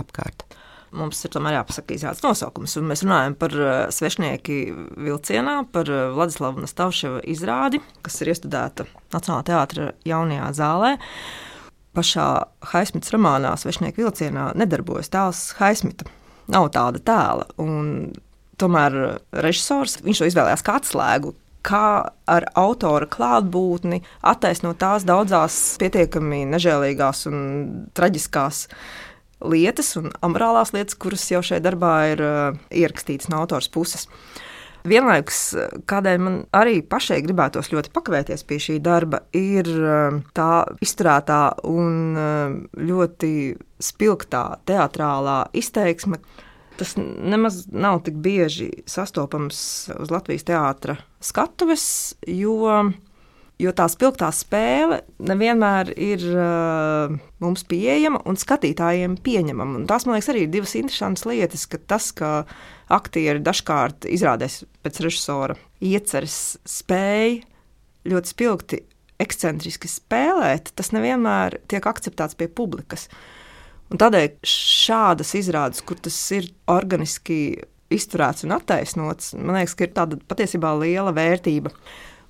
apkārt 0.00 0.46
mums 0.94 1.20
ir 1.26 1.32
tomēr 1.34 1.58
jāpasaka 1.58 1.96
īsāds 1.96 2.22
nosaukums. 2.24 2.76
Mēs 2.86 3.04
runājam 3.04 3.36
par 3.38 3.54
uh, 3.58 3.72
svešnieki 3.94 4.58
vilcienā, 5.06 5.56
par 5.74 5.90
uh, 5.90 6.10
Vladislavu 6.14 6.62
Nastavševa 6.64 7.22
izrādi, 7.30 7.80
kas 8.04 8.20
ir 8.22 8.32
iestudēta 8.32 8.86
Nacionālā 9.14 9.46
teātra 9.50 9.90
jaunajā 10.06 10.50
zālē. 10.58 10.92
Pašā 11.94 12.28
Haismita 12.72 13.14
romānā 13.14 13.54
Svešnieku 13.58 14.02
vilcienā 14.02 14.48
nedarbojas 14.58 15.12
tēls 15.14 15.44
Haismita. 15.60 16.08
Nav 16.50 16.68
tāda 16.74 17.00
tēla. 17.00 17.46
Un 17.62 18.12
tomēr 18.60 19.18
režisors 19.44 20.00
to 20.02 20.26
izvēlējās 20.28 20.64
kā 20.66 20.78
atslēgu, 20.80 21.34
kā 21.64 21.86
ar 22.28 22.46
autora 22.60 23.06
klātbūtni 23.08 24.02
attaisnot 24.26 24.78
tās 24.82 25.06
daudzās 25.08 25.56
pietiekami 25.80 26.42
nežēlīgās 26.50 27.24
un 27.30 27.38
traģiskās 27.96 28.66
lietas 29.50 29.94
un 30.00 30.10
amorālās 30.24 30.74
lietas, 30.74 30.98
kuras 31.00 31.24
jau 31.30 31.42
šajā 31.44 31.62
darbā 31.64 31.94
ir 32.14 32.24
uh, 32.24 32.58
ierakstītas 32.74 33.30
no 33.32 33.42
autors 33.42 33.70
puses. 33.72 34.08
Vienlaikus, 34.84 35.38
kādēļ 35.88 36.18
man 36.20 36.34
arī 36.52 36.82
pašai 36.84 37.22
gribētos 37.24 37.70
ļoti 37.72 37.92
pakavēties 37.94 38.44
pie 38.44 38.58
šī 38.60 38.78
darba, 38.84 39.22
ir 39.36 39.70
uh, 39.78 40.18
tā 40.36 40.50
izturētā 40.84 41.40
un 41.70 42.18
ļoti 42.76 43.30
spilgtā 43.84 44.44
teātrālā 44.68 45.38
izteiksme. 45.56 46.20
Tas 46.74 46.96
nemaz 46.98 47.64
nav 47.70 48.00
tik 48.04 48.16
bieži 48.18 48.68
sastopams 48.90 49.58
uz 49.94 50.10
Latvijas 50.10 50.44
teātra 50.48 50.98
skatuves, 51.22 51.86
jo 52.26 52.90
Jo 53.62 53.70
tā 53.70 53.84
spilgtā 53.86 54.32
spēle 54.34 54.98
nevienmēr 55.22 55.92
ir 55.94 56.24
uh, 56.32 57.12
mums 57.38 57.62
pieejama 57.70 58.18
un 58.26 58.38
skatītājiem 58.40 59.14
pieņemama. 59.22 59.78
Un 59.78 59.84
tās, 59.86 60.08
man 60.08 60.16
liekas, 60.16 60.32
arī 60.32 60.46
ir 60.46 60.50
divas 60.50 60.74
interesantas 60.78 61.22
lietas, 61.30 61.68
ka 61.70 61.78
tas, 61.78 62.10
ka 62.18 62.32
aktieri 62.92 63.42
dažkārt 63.46 64.08
izrādēs 64.10 64.64
pēc 64.82 64.98
režisora 65.06 65.54
ieceres 65.78 66.56
spēju 66.66 67.44
ļoti 68.10 68.32
spilgti, 68.34 68.80
ekscentriski 69.22 69.88
spēlēt, 69.88 70.72
tas 70.76 70.90
nevienmēr 70.94 71.60
tiek 71.70 71.86
akceptēts 71.86 72.36
pie 72.38 72.48
publikas. 72.50 73.06
Un 73.92 74.00
tādēļ 74.00 74.32
šādas 74.48 75.34
izrādes, 75.38 75.84
kur 75.86 76.00
tas 76.02 76.16
ir 76.34 76.48
organiski 76.72 77.38
izturēts 77.94 78.46
un 78.46 78.56
attaisnots, 78.56 79.34
man 79.38 79.60
liekas, 79.60 79.76
ka 79.78 79.86
ir 79.86 79.94
tāda 79.94 80.18
patiesībā 80.30 80.72
liela 80.80 81.14
vērtība. 81.14 81.70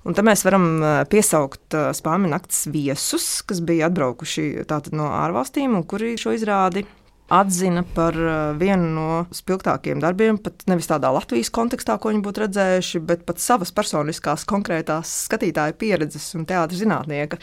Un 0.05 0.13
tad 0.13 0.27
mēs 0.27 0.45
varam 0.45 0.67
piesaukt 1.09 1.73
spāņu 1.97 2.29
naktas 2.29 2.67
viesus, 2.69 3.41
kas 3.47 3.63
bija 3.65 3.87
atbraukuši 3.89 4.65
no 4.93 5.09
ārvalstīm 5.09 5.73
un 5.79 5.87
kuri 5.89 6.13
šo 6.21 6.35
izrādi 6.37 6.85
atzina 7.33 7.81
par 7.95 8.13
vienu 8.59 8.91
no 8.93 9.07
spilgtākajiem 9.33 10.03
darbiem, 10.03 10.37
pat 10.37 10.61
nevis 10.69 10.89
tādā 10.91 11.09
Latvijas 11.13 11.49
kontekstā, 11.49 11.97
ko 11.97 12.13
viņi 12.13 12.21
būtu 12.25 12.43
redzējuši, 12.45 13.01
bet 13.01 13.25
pat 13.25 13.41
savas 13.41 13.73
personiskās, 13.73 14.45
konkrētās 14.45 15.23
skatītāja 15.25 15.73
pieredzes 15.79 16.29
un 16.37 16.45
teātris 16.45 16.83
zinātnieka 16.83 17.41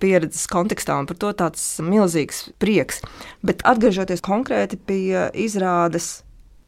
pieredzes 0.00 0.46
kontekstā, 0.52 0.98
un 1.00 1.08
par 1.08 1.16
to 1.20 1.32
tāds 1.36 1.64
milzīgs 1.84 2.50
prieks. 2.60 3.00
Bet 3.44 3.64
atgriežoties 3.68 4.20
konkrēti 4.24 4.76
pie 4.76 5.30
izrādes 5.32 6.18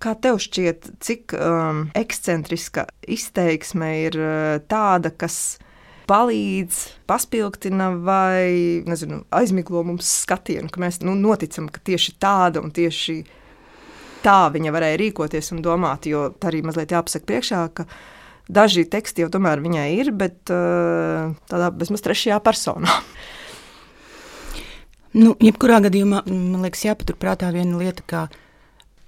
Kā 0.02 0.16
tev 0.18 0.40
šķiet, 0.42 0.88
cik 1.02 1.34
um, 1.38 1.84
ekscentriska 1.94 2.88
izteiksme 3.06 3.90
ir 4.08 4.16
uh, 4.18 4.56
tāda, 4.66 5.12
kas 5.14 5.60
palīdz, 6.10 6.80
paspilgtina 7.06 7.92
vai 8.02 8.82
nezinu, 8.88 9.22
aizmiglo 9.30 9.84
mums 9.86 10.08
skatienu, 10.24 10.70
ka 10.72 10.82
mēs 10.82 11.00
nu, 11.06 11.14
noticam, 11.18 11.68
ka 11.70 11.82
tieši 11.86 12.16
tāda 12.22 12.62
un 12.64 12.74
tieši 12.74 13.20
tā 14.22 14.40
viņa 14.54 14.74
varēja 14.74 14.98
rīkoties 15.00 15.52
un 15.54 15.62
domāt, 15.62 16.10
jo 16.10 16.28
tā 16.34 16.50
arī 16.50 16.64
mazliet 16.66 16.94
jāpasaka 16.94 17.28
priekšā, 17.30 17.62
ka 17.78 17.86
daži 18.50 18.84
teksti 18.90 19.24
jau 19.24 19.30
tomēr 19.32 19.62
viņai 19.62 19.86
ir, 20.00 20.10
bet 20.14 20.50
uh, 20.50 21.30
tādā 21.50 21.70
bezmaz 21.74 22.04
trešajā 22.06 22.42
personā. 22.44 22.98
Nu, 25.12 25.34
jebkurā 25.44 25.76
gadījumā 25.84 26.22
man 26.24 26.62
liekas, 26.64 26.86
jāpaturprātā 26.86 27.50
viena 27.52 27.76
lieta, 27.76 28.00
kā 28.08 28.20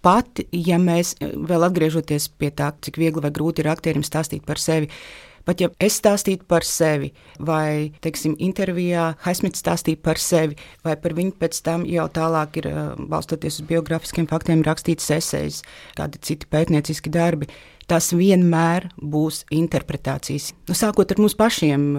pat, 0.04 0.44
ja 0.52 0.78
mēs 0.80 1.14
vēl 1.20 1.68
atgriežoties 1.68 2.30
pie 2.38 2.52
tā, 2.54 2.72
cik 2.84 3.00
viegli 3.00 3.24
vai 3.24 3.32
grūti 3.34 3.64
ir 3.64 3.72
aktierim 3.72 4.04
stāstīt 4.06 4.44
par 4.46 4.60
sevi. 4.62 4.90
Pat 5.44 5.60
ja 5.60 5.68
es 5.82 5.98
stāstītu 6.00 6.46
par 6.48 6.64
sevi, 6.64 7.10
vai, 7.36 7.92
teiksim, 8.04 8.32
intervijā 8.40 9.10
Haismits 9.26 9.60
stāstīja 9.60 10.00
par 10.00 10.20
sevi, 10.20 10.56
vai 10.86 10.94
par 10.96 11.12
viņu 11.16 11.34
pēc 11.40 11.58
tam 11.66 11.84
jau 11.88 12.06
tālāk 12.08 12.56
ir, 12.62 12.70
balstoties 13.12 13.60
uz 13.60 13.68
biogrāfiskiem 13.68 14.28
faktiem, 14.30 14.64
rakstīts 14.64 15.10
esejas, 15.12 15.60
kādi 15.98 16.22
citi 16.24 16.48
pētnieciski 16.48 17.12
darbi, 17.12 17.50
tas 17.90 18.08
vienmēr 18.16 18.88
būs 18.96 19.42
interpretācijas. 19.52 20.54
Nu, 20.64 20.78
sākot 20.78 21.12
ar 21.12 21.20
mums 21.20 21.36
pašiem, 21.36 21.90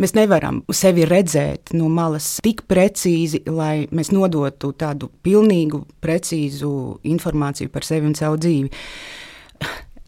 Mēs 0.00 0.14
nevaram 0.16 0.62
sevi 0.74 1.04
redzēt 1.06 1.70
no 1.78 1.86
malas 1.92 2.38
tik 2.42 2.64
precīzi, 2.70 3.44
lai 3.46 3.86
mēs 3.94 4.10
nodotu 4.14 4.72
tādu 4.78 5.10
pilnīgu, 5.22 5.84
precīzu 6.02 6.70
informāciju 7.06 7.70
par 7.70 7.86
sevi 7.86 8.10
un 8.10 8.16
savu 8.18 8.40
dzīvi. 8.42 8.72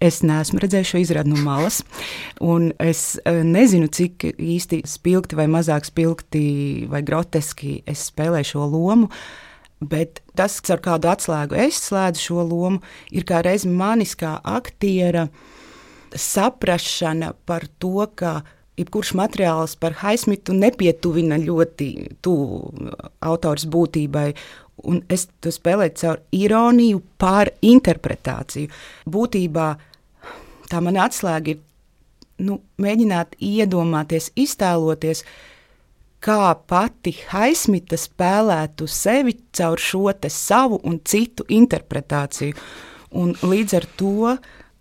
Es 0.03 0.19
neesmu 0.27 0.61
redzējis 0.61 0.91
šo 0.91 0.99
izrādi 1.01 1.31
no 1.33 1.41
malas, 1.41 1.79
un 2.45 2.69
es 2.85 3.15
uh, 3.23 3.39
nezinu, 3.47 3.89
cik 3.89 4.27
īsti 4.35 4.83
spilgti 4.85 5.39
vai 5.39 5.47
mazāk 5.49 5.89
spilgti 5.89 6.43
vai 6.93 7.01
groteski 7.07 7.79
es 7.89 8.11
spēlēju 8.11 8.51
šo 8.51 8.67
lomu. 8.75 9.09
Bet 9.81 10.21
tas, 10.37 10.59
ar 10.73 10.83
kādu 10.85 11.09
atslēgu 11.13 11.57
es 11.65 11.79
slēdzu 11.87 12.27
šo 12.27 12.45
lomu, 12.49 12.83
ir 13.13 13.25
kā 13.29 13.41
reiz 13.45 13.65
manis 13.69 14.13
kā 14.21 14.35
aktiera 14.45 15.27
saprašana 16.17 17.33
par 17.49 17.65
to, 17.81 18.05
ka 18.17 18.41
jebkurš 18.77 19.15
materiāls 19.17 19.77
par 19.81 19.97
Haismitu 20.03 20.55
nepietuvina 20.57 21.39
ļoti 21.41 21.91
tuvu 22.25 22.61
autors 23.25 23.67
būtībai. 23.73 24.31
Un 24.87 25.01
es 25.09 25.27
to 25.41 25.51
spēlēju 25.53 25.95
caur 26.03 26.21
ironiju, 26.37 27.01
pār 27.19 27.51
interpretāciju. 27.65 28.69
Būtībā 29.09 29.69
tā 30.71 30.83
mana 30.85 31.07
atslēga 31.09 31.55
ir 31.55 31.63
nu, 32.45 32.59
mēģināt 32.83 33.39
iedomāties, 33.41 34.31
iztēloties, 34.37 35.25
kā 36.21 36.53
pati 36.69 37.15
Haismita 37.31 37.97
spēlētu 38.01 38.89
sevi 38.91 39.37
caur 39.57 39.81
šo 39.81 40.11
savu 40.29 40.81
un 40.85 41.01
citu 41.05 41.47
interpretāciju. 41.49 42.57
Un 43.17 43.33
līdz 43.41 43.77
ar 43.79 43.87
to 43.97 44.37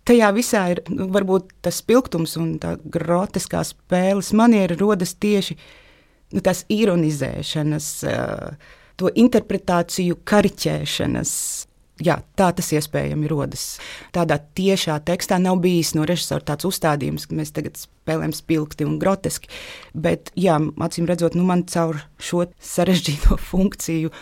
tajā 0.06 0.30
visā 0.36 0.62
ir 0.74 0.82
nu, 0.92 1.08
varbūt 1.12 1.50
tas 1.66 1.80
spilgtums 1.82 2.36
un 2.40 2.56
tā 2.62 2.76
groteskā 2.82 3.62
spēles 3.66 4.32
maniera 4.36 4.76
rodas 4.78 5.16
tieši 5.18 5.56
nu, 6.34 6.42
tās 6.42 6.64
ironizēšanas, 6.72 7.88
to 8.96 9.14
interpretāciju 9.24 10.20
kariķēšanas. 10.26 11.32
Jā, 12.04 12.18
tā 12.36 12.50
tas 12.52 12.66
iespējams 12.76 13.28
rodas. 13.30 13.62
Tādā 14.12 14.36
tiešā 14.58 14.98
tekstā 15.08 15.38
nav 15.40 15.62
bijis 15.64 15.94
no 15.96 16.04
režisora 16.04 16.44
tāds 16.44 16.66
uzstādījums, 16.68 17.24
ka 17.24 17.38
mēs 17.38 17.54
tagad 17.56 17.78
spēlējam 17.80 18.34
spilgti 18.36 18.84
un 18.84 18.98
groteski. 19.00 19.48
Bet, 19.96 20.28
jā, 20.36 20.58
acīm 20.60 21.08
redzot, 21.08 21.38
nu 21.38 21.46
man 21.48 21.64
caur 21.72 22.02
šo 22.20 22.44
sarežģīto 22.60 23.38
funkciju 23.50 24.12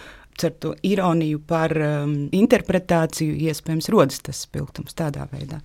ar 0.48 0.54
to 0.60 0.74
ironiju 0.82 1.40
par 1.46 1.74
um, 1.78 2.16
interpretāciju 2.34 3.36
iespējams 3.48 3.90
rodas 3.94 4.24
tas 4.24 4.42
spilgtums 4.48 4.96
tādā 4.98 5.28
veidā. 5.32 5.62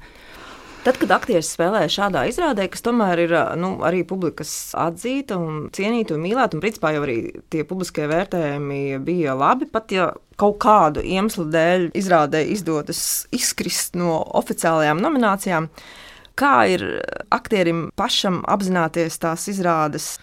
Tad, 0.80 0.96
kad 0.96 1.12
aktieris 1.12 1.50
spēlē 1.52 1.82
šādā 1.92 2.22
izrādē, 2.30 2.70
kas 2.72 2.86
tomēr 2.86 3.20
ir 3.26 3.34
nu, 3.60 3.74
arī 3.84 4.06
publikas 4.08 4.72
atzīta 4.80 5.36
un 5.36 5.66
cienīta 5.76 6.16
un 6.16 6.24
mīlēta, 6.24 6.56
un 6.56 6.64
principā 6.64 6.94
jau 6.96 7.02
arī 7.04 7.18
tie 7.52 7.66
publiskie 7.68 8.06
vērtējumi 8.08 9.02
bija 9.04 9.36
labi, 9.36 9.68
pat 9.68 9.92
ja 9.92 10.08
kaut 10.40 10.56
kādu 10.64 11.04
iemeslu 11.04 11.50
dēļ 11.52 11.90
izrādē 12.00 12.46
izdodas 12.56 13.02
izkrist 13.36 14.00
no 14.00 14.22
oficiālajām 14.40 15.04
nominācijām, 15.04 15.68
kā 16.40 16.56
ir 16.72 16.86
aktierim 17.28 17.90
pašam 18.00 18.40
apzināties 18.48 19.20
tās 19.20 19.50
izrādes 19.52 20.14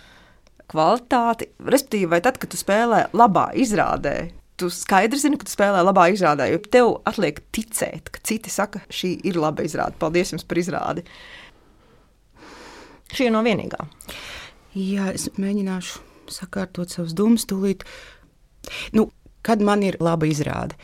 kvalitāti, 0.72 1.50
respektīvi, 1.60 2.10
vai 2.16 2.22
tad, 2.24 2.40
kad 2.40 2.50
tu 2.50 2.58
spēlē 2.58 3.06
labā 3.12 3.50
izrādē, 3.60 4.16
tu 4.56 4.68
skaidri 4.72 5.18
zini, 5.20 5.38
ka 5.38 5.46
tu 5.46 5.52
spēlē 5.52 5.82
labā 5.84 6.08
izrādē, 6.12 6.48
jo 6.52 6.60
tev 6.72 6.92
atliek 7.08 7.40
ticēt, 7.54 8.10
ka 8.12 8.22
citi 8.26 8.52
saka, 8.52 8.82
šī 8.92 9.12
ir 9.28 9.38
laba 9.40 9.64
izrāde. 9.66 9.98
Paldies 10.00 10.32
jums 10.32 10.46
par 10.48 10.60
izrādi. 10.60 11.04
Šī 13.12 13.28
ir 13.28 13.34
no 13.34 13.42
vienīgā. 13.46 13.86
Jā, 14.76 15.10
es 15.14 15.28
mēģināšu 15.38 16.02
sakārtot 16.32 16.92
savus 16.92 17.14
domas 17.16 17.46
tūlīt. 17.48 17.86
Nu, 18.96 19.08
kad 19.46 19.62
man 19.64 19.84
ir 19.86 20.00
laba 20.02 20.28
izrāde? 20.28 20.76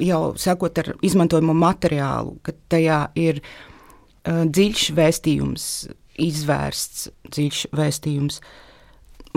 Jau 0.00 0.32
sākot 0.40 0.78
ar 0.80 0.94
izmantojumu 1.04 1.54
materiālu, 1.58 2.38
kad 2.46 2.56
tajā 2.72 3.04
ir 3.20 3.42
uh, 3.42 4.44
dziļš 4.48 4.86
vēstījums, 4.96 5.66
izvērsts 6.22 7.08
dziļš 7.28 7.66
vēstījums. 7.76 8.38
Uh, 8.40 8.71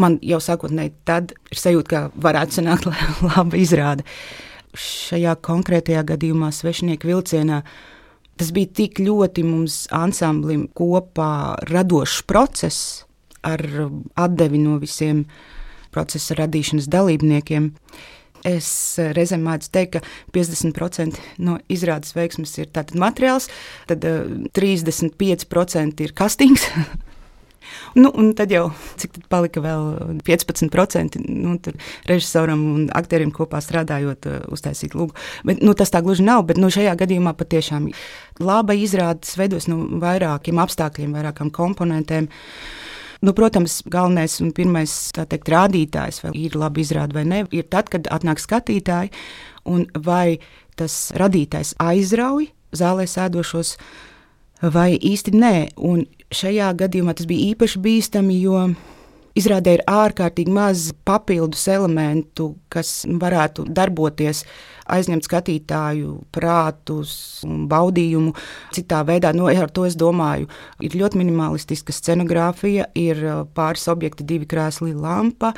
man 0.02 0.18
jau 0.26 0.40
sākotnēji 0.44 0.94
tad 1.08 1.34
ir 1.52 1.60
sajūta, 1.60 1.90
ka 1.90 2.24
varētu 2.28 2.60
sanākt 2.60 2.90
laba 3.30 3.60
izrāde. 3.60 4.06
Šajā 4.76 5.38
konkrētajā 5.46 6.04
gadījumā, 6.12 6.52
svešinieku 6.52 7.08
vilcienā, 7.08 7.62
tas 8.36 8.52
bija 8.56 8.74
tik 8.82 9.00
ļoti 9.00 9.46
mums 9.48 9.86
ansamblim 9.96 10.68
kopā 10.76 11.56
radošs 11.70 12.26
process 12.28 13.06
ar 13.46 13.62
atdevi 14.20 14.60
no 14.60 14.76
visiem 14.82 15.24
procesa 15.96 16.36
radīšanas 16.42 16.90
dalībniekiem. 16.92 17.72
Es 18.46 18.68
reizēm 19.16 19.42
mācu 19.48 19.72
teikt, 19.74 19.96
ka 19.96 20.02
50% 20.36 21.18
no 21.42 21.56
izrādes 21.72 22.14
veiksmes 22.14 22.52
ir 22.60 22.70
materiāls, 22.94 23.48
tad 23.90 24.06
35% 24.06 26.04
ir 26.06 26.14
kastings, 26.14 26.68
Nu, 27.98 28.12
un 28.14 28.34
tad 28.38 28.52
jau 28.54 28.68
cik 29.02 29.16
tad 29.18 29.28
palika 29.32 29.64
vēl 29.64 30.20
15% 30.26 31.20
nu, 31.26 31.56
režisoram 32.10 32.64
un 32.76 32.88
aktieriem 32.96 33.34
kopā 33.36 33.62
strādājot, 33.64 34.30
uh, 34.30 34.48
uztaisīt 34.56 34.98
lūgu. 34.98 35.16
Bet, 35.48 35.64
nu, 35.66 35.76
tas 35.78 35.94
tā 35.94 36.02
gluži 36.06 36.26
nav, 36.28 36.46
bet 36.50 36.62
nu, 36.62 36.72
šajā 36.74 36.96
gadījumā 37.00 37.36
patiešām 37.38 37.90
laba 38.44 38.76
izrādes 38.78 39.38
veidos 39.40 39.70
no 39.72 39.80
nu, 39.82 40.02
vairākiem 40.04 40.60
apstākļiem, 40.62 41.16
vairākām 41.16 41.52
komponentēm. 41.56 42.30
Nu, 43.26 43.34
protams, 43.34 43.80
galvenais 43.90 44.38
un 44.44 44.52
pirmais 44.54 44.92
teikt, 45.16 45.50
rādītājs, 45.50 46.22
vai 46.26 46.34
ir 46.38 46.58
labi 46.60 46.84
izrāda 46.84 47.16
vai 47.18 47.24
nē, 47.26 47.46
ir 47.56 47.66
tad, 47.72 47.90
kad 47.90 48.10
atnāk 48.12 48.42
skatītāji 48.44 49.14
un 49.72 49.88
vai 50.06 50.38
tas 50.78 51.10
radītājs 51.18 51.74
aizrauj 51.82 52.52
zālē 52.76 53.08
sēdošos 53.10 53.76
vai 54.62 54.96
īsti 54.96 55.36
nē. 55.36 55.56
Un 55.78 56.06
šajā 56.34 56.74
gadījumā 56.80 57.16
tas 57.16 57.28
bija 57.30 57.54
īpaši 57.54 57.82
bīstami, 57.82 58.38
jo 58.42 58.68
izrādē 59.36 59.76
ir 59.78 59.84
ārkārtīgi 59.90 60.54
maz 60.54 60.90
papildus 61.08 61.66
elementu, 61.72 62.54
kas 62.72 63.04
varētu 63.06 63.66
darboties, 63.68 64.46
aizņemt 64.92 65.26
skatītāju 65.26 66.12
prātus 66.36 67.16
un 67.48 67.66
baudījumu 67.70 68.36
citā 68.76 69.02
veidā. 69.08 69.34
No, 69.36 69.48
nu, 69.50 69.64
ar 69.64 69.72
to 69.74 69.88
es 69.88 69.98
domāju, 70.00 70.48
ir 70.80 70.98
ļoti 71.00 71.20
minimalistiska 71.20 71.96
scenogrāfija, 71.96 72.88
ir 72.96 73.24
uh, 73.26 73.42
pāris 73.58 73.88
objekti, 73.92 74.28
divi 74.28 74.48
krēsli, 74.50 74.94
lampa, 74.94 75.56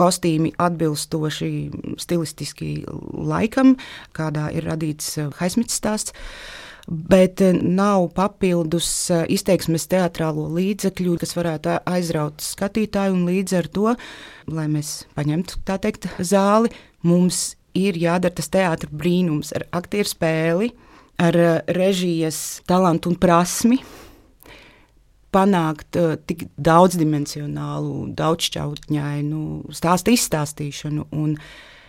kostīmi 0.00 0.54
atbilstoši 0.58 1.52
stilistiski 2.00 2.72
laikam, 3.12 3.76
kādā 4.16 4.48
ir 4.56 4.66
radīts 4.72 5.12
uh, 5.20 5.30
Haismits 5.38 5.76
stāsts 5.78 6.16
bet 6.90 7.40
eh, 7.40 7.54
nav 7.62 8.08
papildus 8.14 8.88
eh, 9.10 9.22
izteiksmes 9.30 9.86
teātrālo 9.90 10.48
līdzekļu, 10.56 11.16
kas 11.22 11.36
varētu 11.38 11.78
aizraut 11.88 12.42
skatītāju. 12.42 13.22
Līdz 13.30 13.56
ar 13.60 13.70
to, 13.70 13.94
lai 14.50 14.66
mēs 14.70 15.04
paņemtu 15.14 15.62
teikt, 15.70 16.10
zāli, 16.18 16.72
mums 17.06 17.54
ir 17.78 17.98
jādara 18.00 18.34
tas 18.34 18.50
teātris 18.50 18.90
brīnums 18.90 19.54
ar 19.54 19.68
aktieru 19.80 20.10
spēli, 20.10 20.72
ar 21.22 21.38
eh, 21.38 21.56
režijas 21.78 22.60
talantu 22.68 23.14
un 23.14 23.20
prasmi. 23.22 23.80
Panākt 25.30 25.94
uh, 25.94 26.16
tik 26.26 26.40
daudzdimensionālu, 26.58 28.08
daudzšķautņainu 28.18 29.42
stāstu 29.78 30.10
izstāstīšanu. 30.16 31.04
Un, 31.14 31.36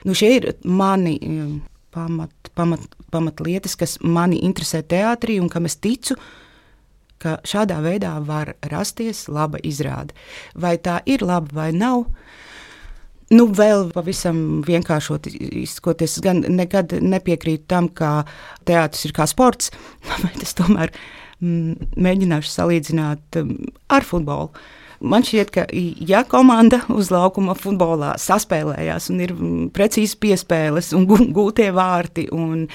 nu, 0.06 0.14
šie 0.14 0.30
ir 0.36 0.46
mani 0.62 1.16
pamat, 1.92 2.52
pamat, 2.56 2.86
pamatlietas, 3.12 3.76
kas 3.80 3.98
mani 4.04 4.40
interesē 4.48 4.82
teātrī 4.84 5.40
un 5.42 5.50
kam 5.52 5.68
es 5.70 5.78
ticu, 5.82 6.18
ka 7.22 7.38
šādā 7.46 7.78
veidā 7.84 8.16
var 8.26 8.56
rasties 8.72 9.28
laba 9.30 9.62
izrāde. 9.64 10.16
Vai 10.56 10.78
tā 10.82 11.02
ir 11.06 11.24
laba 11.26 11.54
vai 11.54 11.70
nav? 11.76 12.08
Nu, 13.32 13.46
vēl 13.48 13.94
pavisam 13.96 14.60
vienkāršot 14.68 15.30
izskoties, 15.32 16.18
gan 16.24 16.42
nekad 16.52 16.98
nepiekrītu 17.00 17.64
tam, 17.72 17.88
ka 17.88 18.26
teātris 18.68 19.08
ir 19.08 19.16
kā 19.16 19.28
sports, 19.30 19.72
bet 20.26 20.42
es 20.44 20.58
tomēr 20.58 20.92
mm, 21.40 21.94
mēģināšu 21.96 22.52
salīdzināt 22.52 23.40
mm, 23.40 23.72
ar 23.96 24.08
futbolu. 24.08 24.52
Man 25.02 25.24
šķiet, 25.26 25.50
ka 25.50 25.64
ja 26.06 26.22
komanda 26.30 26.82
uz 27.00 27.10
laukuma 27.14 27.56
futbolā 27.58 28.14
saspēlējās 28.22 29.10
un 29.10 29.24
ir 29.26 29.34
mm, 29.34 29.70
precīzi 29.74 30.20
piespēles 30.22 30.92
un 30.98 31.08
gūtie 31.10 31.72
vārti, 31.74 32.28
un 32.30 32.68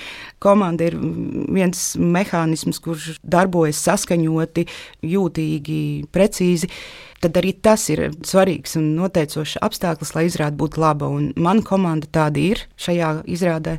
komanda 0.42 0.88
ir 0.88 0.96
viens 0.98 1.84
mehānisms, 2.00 2.80
kurš 2.82 3.20
darbojas 3.22 3.78
saskaņoti, 3.86 4.66
jūtīgi, 5.06 5.78
precīzi, 6.14 6.70
tad 7.22 7.38
arī 7.38 7.54
tas 7.62 7.86
ir 7.94 8.08
svarīgs 8.26 8.74
un 8.80 8.90
noteicošs 8.98 9.60
apstākļus, 9.62 10.14
lai 10.18 10.26
izrāde 10.26 10.58
būtu 10.58 10.82
laba. 10.82 11.06
Un 11.06 11.30
mana 11.38 11.62
komanda 11.66 12.10
tāda 12.10 12.42
ir 12.42 12.66
šajā 12.80 13.20
izrādē. 13.38 13.78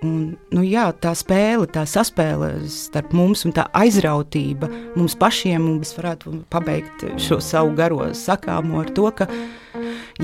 Un, 0.00 0.38
nu, 0.54 0.62
jā, 0.64 0.86
tā 0.96 1.10
spēle, 1.12 1.66
tā 1.68 1.82
saspēle 1.84 2.54
starp 2.72 3.12
mums 3.12 3.44
un 3.44 3.52
tā 3.52 3.66
aizrautība 3.76 4.70
mums 4.94 5.12
pašiem, 5.20 5.66
un 5.68 5.82
mēs 5.82 5.92
varētu 5.98 6.38
pabeigt 6.52 7.04
šo 7.20 7.36
savu 7.44 7.74
garo 7.76 8.06
sakāmu 8.16 8.80
ar 8.80 8.88
to, 8.96 9.10
ka, 9.12 9.28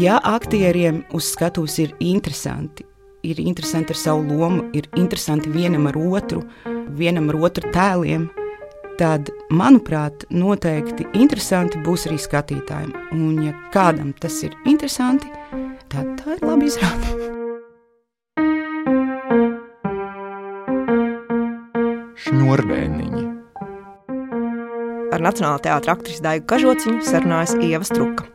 ja 0.01 0.17
aktieriem 0.25 1.03
uz 1.13 1.29
skatuves 1.35 1.77
ir 1.85 1.93
interesanti, 2.01 2.89
ir 3.21 3.43
interesanti 3.45 3.93
ar 3.93 4.01
savu 4.01 4.25
lomu, 4.31 4.65
ir 4.73 4.89
interesanti 4.97 5.53
vienam 5.53 5.91
ar 5.93 6.01
otru, 6.01 6.41
vienam 6.97 7.29
ar 7.35 7.43
otru 7.51 7.69
tēliem, 7.77 8.31
tad, 8.97 9.29
manuprāt, 9.53 10.25
noteikti 10.33 11.05
interesanti 11.21 11.85
būs 11.85 12.09
arī 12.09 12.17
skatītājiem. 12.25 12.97
Un, 13.13 13.45
ja 13.45 13.53
kādam 13.77 14.17
tas 14.17 14.41
ir 14.47 14.57
interesanti, 14.65 15.29
tad 15.93 16.17
tā 16.23 16.39
ir 16.39 16.47
laba 16.49 16.65
izrāde. 16.65 17.36
Šņurbēniņi. 22.27 23.21
Ar 25.15 25.23
Nacionālā 25.23 25.61
teātra 25.63 25.95
aktrisi 25.95 26.25
Daigu 26.25 26.49
Kažociņu 26.51 27.05
sarunājas 27.07 27.53
Ieva 27.63 27.87
Struka. 27.87 28.27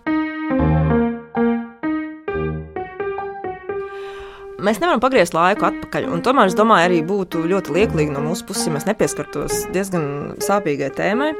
Mēs 4.61 4.79
nevaram 4.79 5.01
pagriezt 5.03 5.35
laiku 5.35 5.67
atpakaļ, 5.67 6.07
un 6.13 6.23
tomēr 6.23 6.53
es 6.53 6.55
domāju, 6.55 6.87
arī 6.87 7.01
būtu 7.03 7.43
ļoti 7.51 7.75
lieklīgi 7.75 8.15
no 8.15 8.23
mūsu 8.23 8.47
puses, 8.47 8.69
ja 8.69 8.75
mēs 8.77 8.87
nepieskartos 8.87 9.65
diezgan 9.75 10.37
sāpīgai 10.39 10.93
tēmai. 10.95 11.33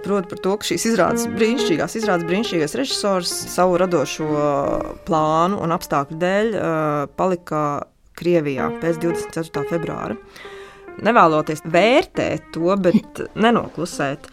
Proti, 0.00 0.30
par 0.30 0.44
to, 0.46 0.56
ka 0.56 0.68
šīs 0.70 0.92
izrādes 0.92 1.28
brīnišķīgās, 1.34 1.98
izrādes 1.98 2.28
brīnišķīgais 2.30 2.78
režisors 2.78 3.34
savu 3.52 3.76
radošo 3.82 4.30
plānu 5.04 5.58
un 5.60 5.74
apstākļu 5.76 6.22
dēļ 6.22 6.54
uh, 6.54 7.08
palika 7.18 7.64
Krievijā 8.16 8.70
pēc 8.80 9.02
24. 9.02 9.68
februāra. 9.74 10.16
Nevēloties 11.04 11.62
vērtēt 11.68 12.50
to, 12.54 12.74
bet 12.82 13.22
nenoklusēt. 13.38 14.28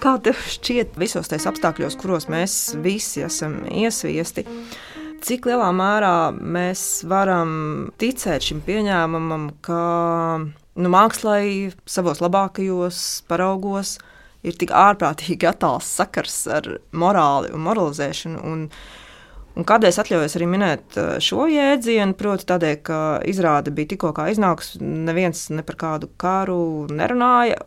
Kā 0.00 0.16
tev 0.20 0.36
šķiet 0.52 0.98
visos 1.00 1.28
tajos 1.30 1.48
apstākļos, 1.50 1.96
kuros 2.00 2.28
mēs 2.32 2.54
visi 2.84 3.24
esam 3.24 3.62
iesviesti? 3.68 4.44
Cik 5.26 5.48
lielā 5.48 5.70
mērā 5.72 6.30
mēs 6.36 6.82
varam 7.08 7.88
ticēt 7.98 8.44
šim 8.44 8.60
pieņēmumam, 8.66 9.48
ka 9.64 9.80
nu, 10.44 10.90
mākslai 10.92 11.72
savos 11.88 12.20
labākajos 12.22 13.00
paraugos 13.30 13.96
ir 14.46 14.58
tik 14.60 14.74
ārprātīgi 14.76 15.48
attāls 15.48 15.88
sakars 15.98 16.36
ar 16.52 16.68
morāli 16.92 17.50
un 17.56 17.64
moralizēšanu. 17.66 18.44
Un, 18.46 18.68
Un 19.56 19.64
kādēļ 19.64 19.88
es 19.88 19.98
atļaujos 20.02 20.36
arī 20.36 20.46
minēt 20.52 20.98
uh, 21.00 21.14
šo 21.22 21.46
jēdzienu? 21.48 22.16
Proti, 22.18 22.44
tādēļ, 22.50 22.74
ka 22.84 23.00
izrāde 23.28 23.72
bija 23.72 23.94
tikko 23.94 24.12
iznākusi, 24.28 24.82
neviens 24.84 25.46
ne 25.54 25.64
par 25.64 25.78
kādu 25.80 26.10
karu 26.20 26.60
nerunāja. 26.92 27.62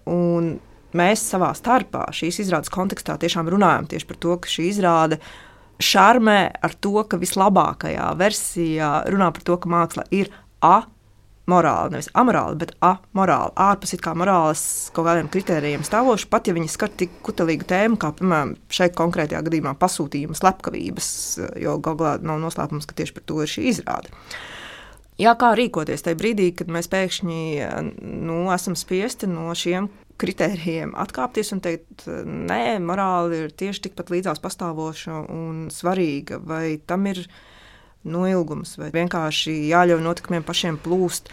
Mēs 0.99 1.23
savā 1.31 1.51
starpā 1.57 2.07
šīs 2.15 2.41
izrādes 2.45 2.71
kontekstā 2.73 3.17
tiešām 3.21 3.49
runājam 3.53 3.89
tieši 3.89 4.09
par 4.09 4.17
to, 4.21 4.37
ka 4.41 4.49
šī 4.49 4.69
izrāde 4.71 5.19
šarmē 5.79 6.39
ar 6.65 6.73
to, 6.81 6.95
ka 7.09 7.19
vislabākajā 7.21 8.07
versijā 8.19 8.93
runā 9.13 9.29
par 9.35 9.45
to, 9.45 9.57
ka 9.61 9.69
māksla 9.69 10.05
ir 10.13 10.31
A 10.65 10.81
morāli, 11.49 11.95
nevis 11.95 12.09
amorāli, 12.17 12.59
bet 12.61 12.75
amorāli, 12.85 13.53
ārpus 13.65 13.95
kā 14.03 14.13
morāles 14.17 14.63
kaut 14.95 15.07
kādiem 15.07 15.31
kritērijiem 15.33 15.85
stāvoši, 15.87 16.29
pat 16.31 16.49
ja 16.49 16.55
viņi 16.57 16.71
skar 16.71 16.93
tik 17.01 17.19
kutelīgu 17.25 17.67
tēmu, 17.69 17.99
kā, 18.01 18.13
piemēram, 18.19 18.55
šeit 18.73 18.95
konkrētajā 18.99 19.41
gadījumā 19.47 19.75
pasūtījuma 19.81 20.37
slepkavības, 20.37 21.09
jo 21.63 21.75
galvā 21.83 22.17
nav 22.23 22.41
noslēpums, 22.43 22.87
ka 22.89 22.97
tieši 22.99 23.17
par 23.17 23.27
to 23.29 23.41
ir 23.43 23.51
šī 23.51 23.67
izrāde. 23.73 24.13
Jā, 25.19 25.33
kā 25.35 25.51
rīkoties 25.57 26.05
tajā 26.05 26.15
brīdī, 26.19 26.51
kad 26.55 26.69
mēs 26.71 26.87
pēkšņi 26.91 27.41
nu, 28.23 28.45
esam 28.55 28.77
spiesti 28.79 29.27
no 29.27 29.49
šiem 29.57 29.89
kritērijiem 30.19 30.93
atkāpties 30.99 31.53
un 31.55 31.61
teikt, 31.63 32.05
nē, 32.27 32.77
morāli 32.83 33.45
ir 33.45 33.55
tieši 33.55 33.87
tikpat 33.87 34.11
līdzās 34.13 34.41
pastāvoša 34.43 35.21
un 35.31 35.67
svarīga, 35.73 36.39
vai 36.43 36.79
tam 36.87 37.07
ir 37.11 37.23
ielikās 37.23 37.48
noilgums, 38.07 38.77
vai 38.79 38.91
vienkārši 38.93 39.55
jāļauj 39.69 40.03
notikumiem 40.03 40.45
pašiem 40.47 40.79
plūst. 40.83 41.31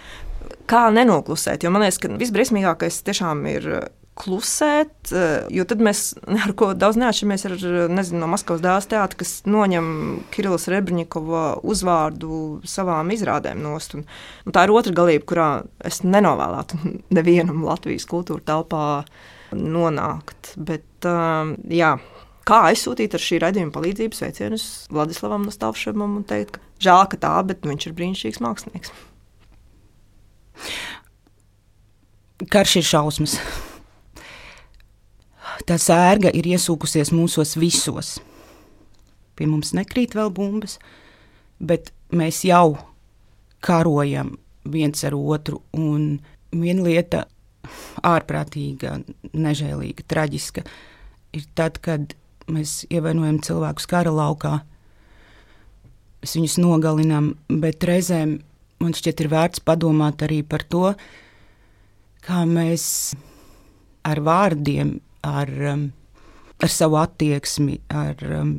Kā 0.70 0.88
nenoklusēt? 0.94 1.64
Jo 1.64 1.72
man 1.74 1.85
liekas, 1.85 2.00
ka 2.02 2.11
visbriesmīgākais 2.18 3.00
tiešām 3.07 3.42
ir 3.50 3.68
uh, 3.70 3.87
klusēt, 4.18 4.94
uh, 5.12 5.46
jo 5.52 5.66
tad 5.68 5.83
mēs 5.85 6.09
ar 6.44 6.55
ko 6.59 6.72
daudz 6.79 6.98
neatšķiramies 7.02 7.46
ar 7.48 7.57
nezinu, 7.92 8.22
no 8.22 8.31
Maskavas 8.33 8.64
dēls 8.64 8.90
teātra, 8.90 9.20
kas 9.22 9.38
noņem 9.48 9.88
Kirillas 10.35 10.68
Rebrņikova 10.72 11.44
uzvārdu 11.66 12.42
savām 12.66 13.14
izrādēm 13.14 13.62
nost. 13.62 13.96
Un, 13.98 14.07
un 14.46 14.57
tā 14.57 14.66
ir 14.66 14.74
otra 14.74 14.94
galība, 14.96 15.29
kurā 15.31 15.50
es 15.87 16.02
nenovēlētu 16.07 16.83
nevienam 17.18 17.64
Latvijas 17.66 18.09
kultūra 18.11 18.44
telpā 18.55 18.85
nonākt. 19.55 20.55
Bet, 20.59 20.88
uh, 21.07 21.55
jā, 21.70 21.96
kā 22.46 22.62
aizsūtīt 22.70 23.16
ar 23.16 23.22
šī 23.22 23.40
raidījuma 23.42 23.74
palīdzību 23.74 24.16
sveicienus 24.16 24.66
Vladislavam 24.92 25.46
Nostāvšamam 25.48 26.20
un 26.20 26.26
teikt, 26.28 26.56
ka 26.56 26.87
žēl, 26.87 27.02
ka 27.11 27.20
tā, 27.24 27.35
bet 27.48 27.66
viņš 27.66 27.88
ir 27.88 27.96
brīnišķīgs 27.98 28.42
mākslinieks. 28.44 28.92
Karš 32.52 32.78
ir 32.80 32.87
šausmas. 32.87 33.38
Tā 35.66 35.78
sērga 35.80 36.30
ir 36.37 36.46
iesūkusies 36.52 37.11
mūsos 37.16 37.56
visos. 37.59 38.16
Pie 39.37 39.48
mums 39.48 39.72
nekrīt 39.76 40.14
vēl 40.16 40.30
bumbas, 40.32 40.76
bet 41.59 41.90
mēs 42.12 42.42
jau 42.46 42.76
karojam 43.64 44.37
viens 44.68 45.02
ar 45.09 45.16
otru. 45.16 45.62
Un 45.76 46.20
viena 46.52 46.85
lieta, 46.87 47.24
ārprātīga, 48.06 49.00
nežēlīga, 49.32 50.06
traģiska, 50.06 50.62
ir 51.37 51.48
tad, 51.59 51.80
kad 51.85 52.14
Mēs 52.52 52.85
ievainojam 52.94 53.40
cilvēkus 53.42 53.88
kara 53.90 54.12
laukā, 54.14 54.61
mēs 56.22 56.37
viņus 56.38 56.59
nogalinām, 56.62 57.32
bet 57.62 57.82
reizēm 57.87 58.37
man 58.82 58.94
šķiet, 58.96 59.24
ir 59.24 59.30
vērts 59.32 59.62
padomāt 59.66 60.22
arī 60.26 60.42
par 60.46 60.64
to, 60.70 60.92
kā 62.26 62.44
mēs 62.48 62.87
ar 64.06 64.20
vārdiem, 64.22 64.96
ar, 65.26 65.52
um, 65.72 65.87
ar 66.62 66.72
savu 66.72 67.00
attieksmi, 67.00 67.80
ar, 67.90 68.22
um, 68.40 68.56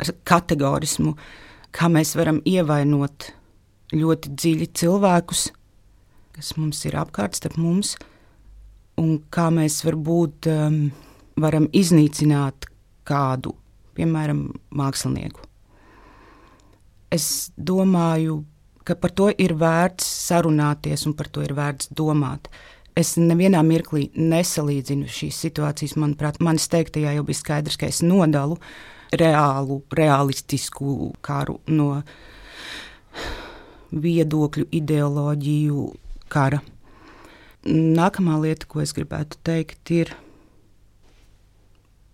ar 0.00 0.12
kategorismu, 0.28 1.14
kā 1.72 1.88
mēs 1.92 2.14
varam 2.18 2.40
ievainot 2.48 3.30
ļoti 3.94 4.34
dziļi 4.36 4.70
cilvēkus, 4.76 5.48
kas 6.36 6.56
mums 6.58 6.84
ir 6.88 6.96
apkārt 7.00 7.38
starp 7.38 7.58
mums, 7.60 7.96
un 9.00 9.18
kā 9.32 9.48
mēs 9.54 9.80
varbūt 9.86 10.50
um, 10.52 10.82
varam 11.40 11.68
iznīcināt 11.76 12.69
kādu, 13.08 13.54
piemēram, 13.98 14.46
mākslinieku. 14.76 15.42
Es 17.10 17.50
domāju, 17.56 18.44
ka 18.86 18.94
par 18.98 19.12
to 19.14 19.30
ir 19.34 19.56
vērts 19.58 20.06
sarunāties 20.28 21.06
un 21.08 21.16
par 21.18 21.30
to 21.32 21.42
ir 21.44 21.54
vērts 21.58 21.90
domāt. 21.96 22.48
Es 22.98 23.14
nevienā 23.18 23.62
mirklī 23.66 24.08
nesalīdzinu 24.18 25.08
šīs 25.10 25.38
situācijas. 25.46 25.96
Manuprāt, 25.98 26.40
manis 26.42 26.68
teiktajā 26.70 27.14
jau 27.16 27.26
bija 27.26 27.40
skaidrs, 27.40 27.78
ka 27.80 27.88
es 27.90 28.02
nodalu 28.02 28.58
reālu, 29.16 29.80
realistisku 29.96 31.12
karu 31.24 31.58
no 31.70 32.02
viedokļu, 33.90 34.68
ideoloģiju 34.80 35.86
kara. 36.30 36.60
Nākamā 37.66 38.38
lieta, 38.40 38.68
ko 38.70 38.82
es 38.84 38.94
gribētu 38.96 39.38
teikt, 39.44 39.82
ir 39.92 40.14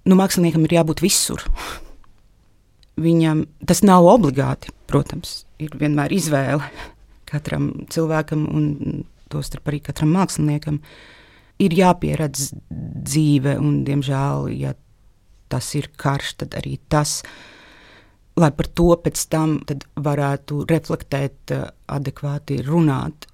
nu, 0.06 0.16
māksliniekam 0.18 0.64
ir 0.66 0.78
jābūt 0.78 1.02
visur. 1.04 1.42
Viņam 2.96 3.44
tas 3.68 3.82
nav 3.84 4.06
obligāti, 4.08 4.72
protams, 4.88 5.42
ir 5.60 5.74
vienmēr 5.76 6.14
izvēle 6.16 6.64
katram 7.26 7.72
cilvēkam, 7.92 8.46
un 8.46 9.04
tostarp 9.32 9.68
arī 9.68 9.82
katram 9.84 10.14
māksliniekam. 10.16 10.80
Ir 11.62 11.74
jāpieredz 11.76 12.50
dzīve, 12.70 13.56
un, 13.60 13.82
diemžēl, 13.86 14.50
ja 14.56 14.74
tas 15.52 15.68
ir 15.78 15.90
karš, 15.96 16.34
tad 16.42 16.56
arī 16.58 16.76
tas, 16.92 17.20
lai 18.36 18.50
par 18.52 18.68
to 18.76 18.90
pēc 19.00 19.22
tam 19.32 19.56
varētu 19.96 20.64
reflektēt, 20.68 21.54
adekvāti 21.96 22.60
runāt 22.66 23.28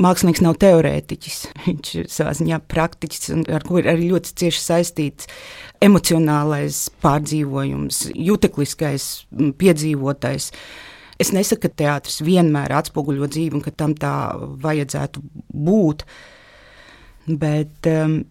mākslinieks 0.00 0.42
nav 0.44 0.56
teorētiķis. 0.62 1.38
Viņš 1.66 1.92
ir 2.02 2.10
savā 2.12 2.34
ziņā 2.38 2.60
praktiķis, 2.70 3.32
ar 3.52 3.66
ko 3.66 3.80
ir 3.80 3.90
arī 3.92 4.10
ļoti 4.12 4.34
cieši 4.42 4.62
saistīts 4.64 5.30
emocionālais 5.84 6.86
pārdzīvojums, 7.04 8.06
jutekliskais 8.16 9.10
piedzīvotais. 9.60 10.50
Es 11.20 11.34
nesaku, 11.36 11.66
ka 11.66 11.76
teātris 11.82 12.22
vienmēr 12.24 12.72
atspoguļo 12.78 13.28
dzīvi 13.28 13.58
un 13.58 13.64
ka 13.64 13.72
tam 13.76 13.94
tā 13.98 14.14
vajadzētu 14.62 15.22
būt. 15.52 16.04
Bet 17.40 17.88
um, 17.90 18.22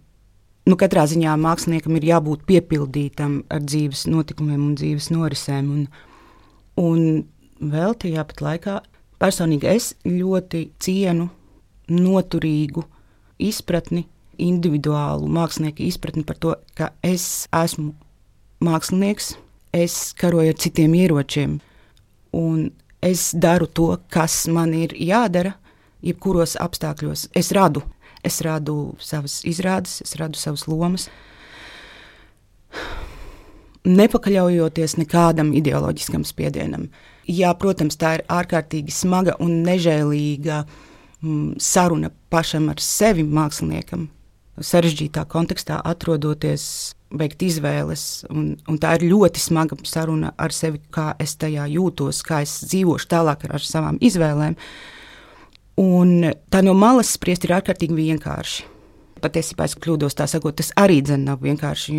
nu, 0.65 0.77
katrā 0.77 1.05
ziņā 1.09 1.35
māksliniekam 1.39 1.99
ir 1.99 2.07
jābūt 2.09 2.47
piepildītam 2.49 3.43
ar 3.53 3.61
dzīves 3.65 4.07
notikumiem 4.09 4.71
un 4.71 4.77
dzīves 4.79 5.11
norisēm. 5.13 5.69
Un, 5.75 5.83
un 6.81 7.69
vēl 7.73 7.93
tajā 8.01 8.25
pat 8.31 8.41
laikā 8.45 8.79
personīgi 9.21 9.69
es 9.69 9.91
ļoti 10.07 10.69
cienu 10.81 11.29
noturīgu 11.89 12.83
izpratni, 13.39 14.05
individuālu 14.39 15.27
mākslinieku 15.31 15.83
izpratni 15.83 16.23
par 16.27 16.37
to, 16.39 16.55
ka 16.77 16.91
es 17.03 17.47
esmu 17.55 17.93
mākslinieks, 18.63 19.33
es 19.75 20.13
karoju 20.19 20.53
ar 20.53 20.59
citiem 20.59 20.95
ieročiem, 20.95 21.59
un 22.35 22.69
es 23.01 23.31
daru 23.33 23.67
to, 23.67 23.93
kas 24.11 24.45
man 24.51 24.73
ir 24.75 24.95
jādara, 24.95 25.55
jebkuros 26.03 26.57
apstākļos. 26.59 27.29
Es 27.35 27.51
radu. 27.55 27.83
es 28.23 28.41
radu 28.43 28.97
savas 28.99 29.45
izrādes, 29.47 30.01
es 30.03 30.17
radu 30.19 30.35
savas 30.35 30.65
lomas. 30.67 31.05
Nepakaļaujoties 33.87 34.97
nekādam 34.99 35.53
ideoloģiskam 35.55 36.25
spiedienam. 36.27 36.89
Jā, 37.23 37.53
protams, 37.55 37.95
tā 37.95 38.17
ir 38.17 38.25
ārkārtīgi 38.27 38.91
smaga 38.91 39.37
un 39.39 39.63
nežēlīga 39.63 40.65
mm, 40.65 40.88
saruna 41.59 42.11
pašam 42.29 42.69
ar 42.71 42.79
sevi, 42.83 43.23
māksliniekam. 43.23 44.07
Sarežģītā 44.59 45.23
kontekstā 45.31 45.79
atrodoties, 45.87 46.63
veikt 47.15 47.43
izvēles, 47.47 48.25
un, 48.29 48.53
un 48.69 48.79
tā 48.81 48.97
ir 48.97 49.07
ļoti 49.13 49.41
smaga 49.41 49.77
saruna 49.87 50.33
ar 50.37 50.53
sevi, 50.53 50.81
kā 50.93 51.13
es 51.19 51.37
tajā 51.39 51.65
jūtos, 51.71 52.21
kā 52.27 52.43
es 52.45 52.59
dzīvošu 52.67 53.07
tālāk 53.09 53.47
ar, 53.47 53.55
ar 53.57 53.65
savām 53.65 53.99
izvēlēm. 54.03 54.57
Un 55.79 56.11
tā 56.51 56.61
no 56.65 56.75
malas 56.75 57.13
spriest 57.15 57.47
ir 57.47 57.55
ārkārtīgi 57.55 57.95
vienkārši. 57.95 58.67
Patiesībā 59.23 59.65
es 59.67 59.75
kļūdos 59.79 60.15
tā 60.15 60.27
sakot, 60.31 60.55
tas 60.59 60.71
arī 60.79 60.99
dzen 61.03 61.25
nav 61.27 61.41
vienkārši, 61.43 61.95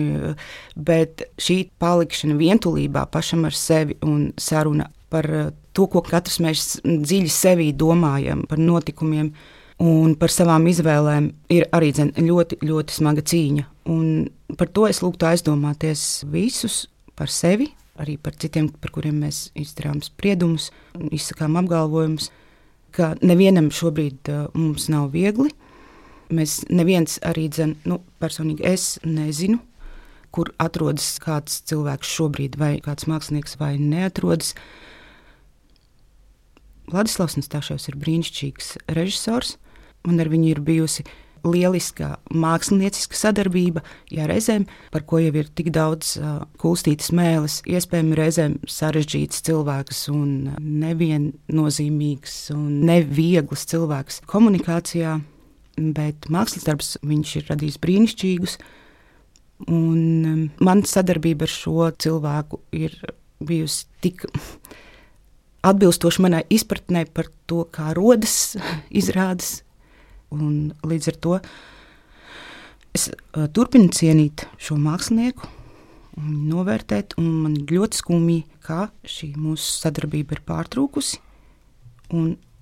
bet 0.77 1.27
šī 1.41 1.63
palikšana 1.81 2.37
vientulībā 2.39 3.07
pašam 3.13 3.45
ar 3.49 3.57
sevi 3.57 3.99
un 4.05 4.31
saruna 4.41 4.89
par 5.13 5.29
to, 5.77 5.87
ko 5.91 6.03
katrs 6.07 6.41
mēs 6.43 6.81
dziļi 6.85 7.33
sevī 7.33 7.71
domājam, 7.77 8.45
par 8.49 8.61
notikumiem 8.61 9.33
un 9.81 10.15
par 10.21 10.33
savām 10.33 10.67
izvēlēm, 10.69 11.31
ir 11.53 11.69
arī 11.77 11.93
dzen, 11.97 12.13
ļoti, 12.21 12.61
ļoti 12.67 12.97
smaga 12.97 13.25
cīņa. 13.25 13.67
Un 13.91 14.57
par 14.59 14.69
to 14.75 14.85
es 14.91 15.01
lūgtu 15.05 15.31
aizdomāties 15.31 16.25
visus 16.31 16.83
par 17.17 17.33
sevi, 17.33 17.71
arī 18.01 18.19
par 18.21 18.37
citiem, 18.37 18.69
par 18.69 18.93
kuriem 18.93 19.23
mēs 19.25 19.49
izdarām 19.59 20.03
spriedumus, 20.05 20.69
izsakām 21.13 21.57
apgalvojumus 21.61 22.31
ka 22.95 23.15
nevienam 23.23 23.71
šobrīd 23.75 24.31
uh, 24.31 24.47
mums 24.57 24.89
nav 24.93 25.11
viegli. 25.15 25.51
Mēs 26.31 26.61
neviens 26.71 27.19
arī 27.27 27.49
dzen, 27.51 27.75
nu, 27.91 28.01
personīgi 28.23 28.65
es 28.67 28.99
nezinu, 29.07 29.59
kur 30.35 30.53
atrodas 30.63 31.17
kāds 31.23 31.59
cilvēks 31.67 32.13
šobrīd, 32.19 32.59
vai 32.61 32.77
kāds 32.85 33.09
mākslinieks, 33.11 33.57
vai 33.59 33.75
neatrodas. 33.83 34.55
Vladislavs 36.91 37.39
Nastāševs 37.39 37.89
ir 37.91 37.99
brīnišķīgs 38.01 38.77
režisors. 38.97 39.57
Man 40.07 40.21
ar 40.23 40.31
viņu 40.33 40.55
ir 40.55 40.63
bijusi 40.65 41.05
lieliska 41.45 42.19
mākslinieca 42.37 43.17
sadarbība, 43.17 43.83
ja 44.13 44.27
reizēm 44.29 44.67
par 44.93 45.05
ko 45.09 45.21
jau 45.23 45.33
ir 45.41 45.49
tik 45.57 45.71
daudz 45.75 46.17
uh, 46.19 46.43
kustītas 46.61 47.13
mēlis, 47.17 47.61
iespējams, 47.69 48.17
reizēm 48.19 48.59
sarežģīts 48.69 49.45
cilvēks 49.49 50.03
un 50.13 50.51
neviennozīmīgs 50.59 52.37
un 52.57 52.83
neviegls 52.89 53.65
cilvēks 53.71 54.21
komunikācijā, 54.31 55.17
bet 55.97 56.29
mākslas 56.33 56.69
darbs 56.69 56.95
viņš 57.07 57.35
ir 57.41 57.49
radījis 57.55 57.81
brīnišķīgus. 57.85 58.59
Un 59.69 60.05
um, 60.29 60.45
man 60.65 60.85
sadarbība 60.89 61.45
ar 61.49 61.53
šo 61.53 61.91
cilvēku 62.01 62.63
ir 62.77 62.97
bijusi 63.45 63.89
tik 64.05 64.25
atbilstoša 65.67 66.23
manai 66.25 66.45
izpratnē 66.51 67.05
par 67.13 67.29
to, 67.51 67.65
kā 67.73 67.95
rodas 67.97 68.57
izrādes 69.03 69.61
Un 70.31 70.71
līdz 70.87 71.09
ar 71.11 71.17
to 71.19 71.33
es 72.95 73.09
uh, 73.11 73.49
turpinu 73.51 73.91
cienīt 73.95 74.47
šo 74.63 74.77
mākslinieku, 74.79 75.49
novērtēt, 76.21 77.17
un 77.19 77.27
man 77.45 77.57
ļoti 77.67 77.99
skumji, 77.99 78.45
kā 78.63 78.89
šī 79.07 79.33
mūsu 79.39 79.81
sadarbība 79.81 80.37
ir 80.37 80.43
pārtrūkusi. 80.47 81.21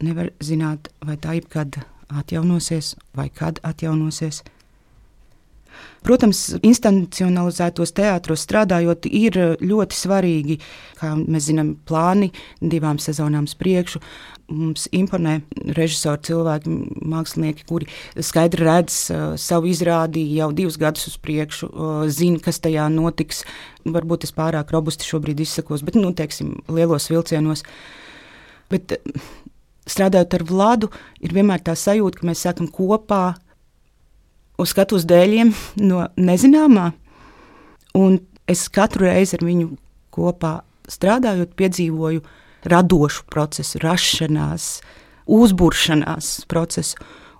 Nevar 0.05 0.31
zināt, 0.45 0.89
vai 1.05 1.17
tā 1.21 1.35
jebkad 1.37 1.81
atjaunosies, 2.09 2.95
vai 3.17 3.29
kad 3.35 3.61
atjaunosies. 3.67 4.43
Protams, 6.07 6.55
institucionalizētos 6.63 7.93
teātros 7.97 8.45
strādājot, 8.47 9.09
ir 9.11 9.37
ļoti 9.59 9.99
svarīgi, 9.99 10.59
kā 11.01 11.13
mēs 11.19 11.49
zinām, 11.51 11.75
plāni 11.89 12.31
divām 12.63 13.01
sezonām 13.03 13.49
priekšu. 13.59 14.01
Mums 14.49 14.87
imponē 14.97 15.35
režisori, 15.77 16.23
cilvēki, 16.25 16.77
mākslinieki, 17.13 17.67
kuri 17.69 17.89
skaidri 18.25 18.65
redz 18.65 18.95
uh, 19.13 19.35
savu 19.37 19.69
izrādi 19.69 20.23
jau 20.39 20.49
divus 20.57 20.79
gadus 20.81 21.11
uz 21.11 21.19
priekšu, 21.21 21.69
uh, 21.69 21.99
zina, 22.09 22.41
kas 22.41 22.63
tajā 22.65 22.87
notiks. 22.95 23.43
Varbūt 23.85 24.25
es 24.25 24.33
pārāk 24.33 24.73
robusti 24.73 25.05
šobrīd 25.05 25.43
izsakos, 25.45 25.85
bet, 25.85 25.99
nu, 26.01 26.15
teiksim, 26.17 26.55
lielos 26.73 27.11
vilcienos. 27.13 27.67
Bet, 28.73 28.97
strādājot 29.89 30.39
ar 30.39 30.47
Vladu, 30.49 30.91
ir 31.21 31.37
vienmēr 31.37 31.61
tā 31.65 31.77
sajūta, 31.77 32.23
ka 32.23 32.31
mēs 32.31 32.47
sākam 32.47 32.73
kopā 32.73 33.35
uz 34.59 34.73
skatuves 34.75 35.07
dēļiem 35.09 35.53
no 35.85 36.07
nezināmā. 36.19 36.91
Un 37.99 38.19
es 38.51 38.67
katru 38.73 39.07
reizi 39.09 39.39
ar 39.39 39.47
viņu 39.47 39.71
kopā 40.15 40.59
strādājot, 40.89 41.55
piedzīvoju 41.59 42.25
radošu 42.69 43.27
procesu, 43.31 43.81
rašanās, 43.83 44.69
uzburšanās 45.29 46.33
procesu. 46.51 46.99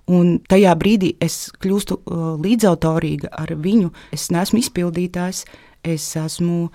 Un 0.09 0.39
tajā 0.49 0.73
brīdī 0.79 1.13
es 1.21 1.51
kļūstu 1.61 1.99
uh, 1.99 2.21
līdzautorīga 2.41 3.29
ar 3.43 3.53
viņu. 3.61 3.91
Es 4.15 4.29
neesmu 4.33 4.61
izpildītājs, 4.63 5.43
es 5.85 6.05
esmu 6.17 6.69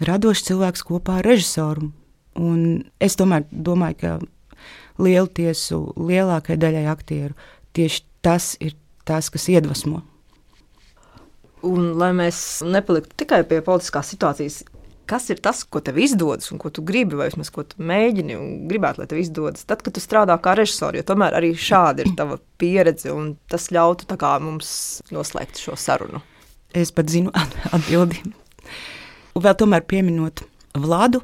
radošs 0.00 0.46
cilvēks 0.48 0.86
kopā 0.88 1.18
ar 1.20 1.28
režisoru. 1.28 1.90
Un 2.40 2.86
es 3.02 3.18
tomēr 3.20 3.44
domāju, 3.52 3.98
ka 4.00 4.14
lielu 5.02 5.28
tiesu 5.34 5.82
lielākajai 5.98 6.60
daļai 6.60 6.86
aktieru 6.88 7.36
tieši 7.76 8.04
tas 8.24 8.54
ir 8.60 8.76
tas, 9.04 9.30
kas 9.32 9.48
iedvesmo. 9.50 10.02
Un, 11.66 11.92
lai 12.00 12.12
mēs 12.16 12.62
nepaliktu 12.64 13.18
tikai 13.20 13.42
pie 13.48 13.60
politiskās 13.64 14.12
situācijas, 14.14 14.62
kas 15.10 15.26
ir 15.32 15.40
tas, 15.42 15.60
ko 15.66 15.82
tev 15.84 15.98
izdodas 16.00 16.48
un 16.54 16.60
ko 16.62 16.70
tu 16.72 16.84
gribi, 16.86 17.18
vai 17.18 17.28
vismaz 17.28 17.50
ko 17.52 17.64
tu 17.66 17.82
mēģini 17.84 18.36
un 18.38 18.52
gribētu, 18.70 19.02
lai 19.02 19.08
tev 19.10 19.20
izdodas. 19.20 19.66
Tad, 19.68 19.82
kad 19.84 19.96
tu 19.96 20.02
strādā 20.02 20.36
kā 20.40 20.54
režisors, 20.56 20.96
jo 20.96 21.04
tomēr 21.06 21.36
arī 21.36 21.52
šāda 21.58 22.06
ir 22.06 22.14
tava 22.16 22.38
pieredze, 22.60 23.12
un 23.12 23.34
tas 23.50 23.68
ļautu 23.74 24.08
mums 24.40 25.02
noslēgt 25.12 25.60
šo 25.60 25.76
sarunu. 25.76 26.22
Es 26.72 26.94
pat 26.94 27.10
zinu 27.10 27.32
atbildi. 27.76 28.22
Un 29.34 29.42
vēl 29.44 29.56
tomēr 29.58 29.82
pieminot 29.82 30.44
Vladu, 30.78 31.20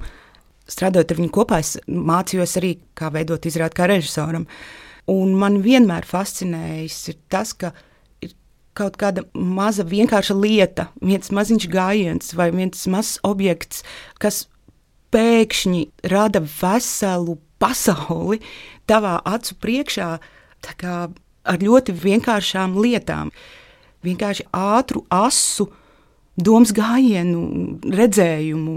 strādājot 0.67 1.13
ar 1.13 1.21
viņu 1.21 1.33
kopā, 1.33 1.61
es 1.63 1.79
mācījos 1.87 2.57
arī, 2.59 2.77
kā 2.99 3.13
veidot 3.15 3.47
izrādi 3.47 3.79
kā 3.79 3.87
režisoram. 3.87 4.43
Uh, 4.43 4.86
Un 5.11 5.37
man 5.39 5.61
vienmēr 5.63 6.07
fascinējis 6.07 7.13
tas, 7.31 7.53
ka 7.55 7.71
ir 8.25 8.33
kaut 8.75 8.97
kāda 8.99 9.23
maza 9.35 9.87
vienkārša 9.87 10.35
lieta, 10.35 10.89
viens 10.99 11.31
maziņš 11.31 11.69
gājiens 11.71 12.35
vai 12.35 12.51
viens 12.51 12.87
mazs 12.91 13.21
objekts, 13.27 13.85
kas 14.19 14.47
pēkšņi 15.15 15.85
rada 16.11 16.43
veselu 16.43 17.39
pasauli 17.63 18.41
tavā 18.91 19.21
acu 19.25 19.55
priekšā, 19.63 20.11
ar 21.47 21.63
ļoti 21.63 21.95
vienkāršām 21.95 22.75
lietām. 22.83 23.31
Vienkārši 24.03 24.49
ātru, 24.55 25.05
asu, 25.11 25.69
domas 26.37 26.75
gājienu, 26.75 27.79
redzējumu. 27.95 28.77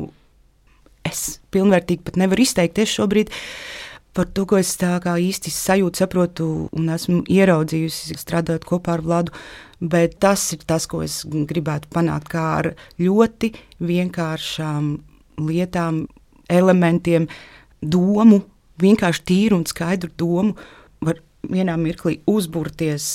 Es 1.10 1.40
pilnvērtīgi 1.50 2.06
pat 2.06 2.18
nevaru 2.22 2.46
izteikties 2.46 2.94
šobrīd. 3.00 3.34
Uh, 3.34 3.89
par 4.20 4.28
to, 4.36 4.44
ko 4.44 4.58
es 4.60 4.74
tā 4.76 4.98
kā 5.00 5.14
īsti 5.16 5.52
sajūtu, 5.56 6.02
saprotu 6.02 6.46
un 6.76 6.92
esmu 6.92 7.22
ieraudzījusi, 7.32 8.18
strādājot 8.20 8.66
kopā 8.68 8.98
ar 8.98 9.04
Vladu. 9.06 9.36
Bet 9.80 10.18
tas 10.20 10.44
ir 10.52 10.66
tas, 10.68 10.90
ko 10.92 11.00
es 11.06 11.22
gribētu 11.24 11.88
panākt, 11.94 12.28
kā 12.34 12.44
ar 12.58 12.70
ļoti 13.00 13.54
vienkāršām 13.80 14.90
lietām, 15.48 16.02
elementiem, 16.52 17.30
domu, 17.80 18.42
vienkārši 18.84 19.26
tīru 19.32 19.62
un 19.62 19.66
skaidru 19.72 20.12
domu, 20.20 20.58
var 21.00 21.24
vienā 21.48 21.78
mirklī 21.80 22.18
uzburties 22.28 23.08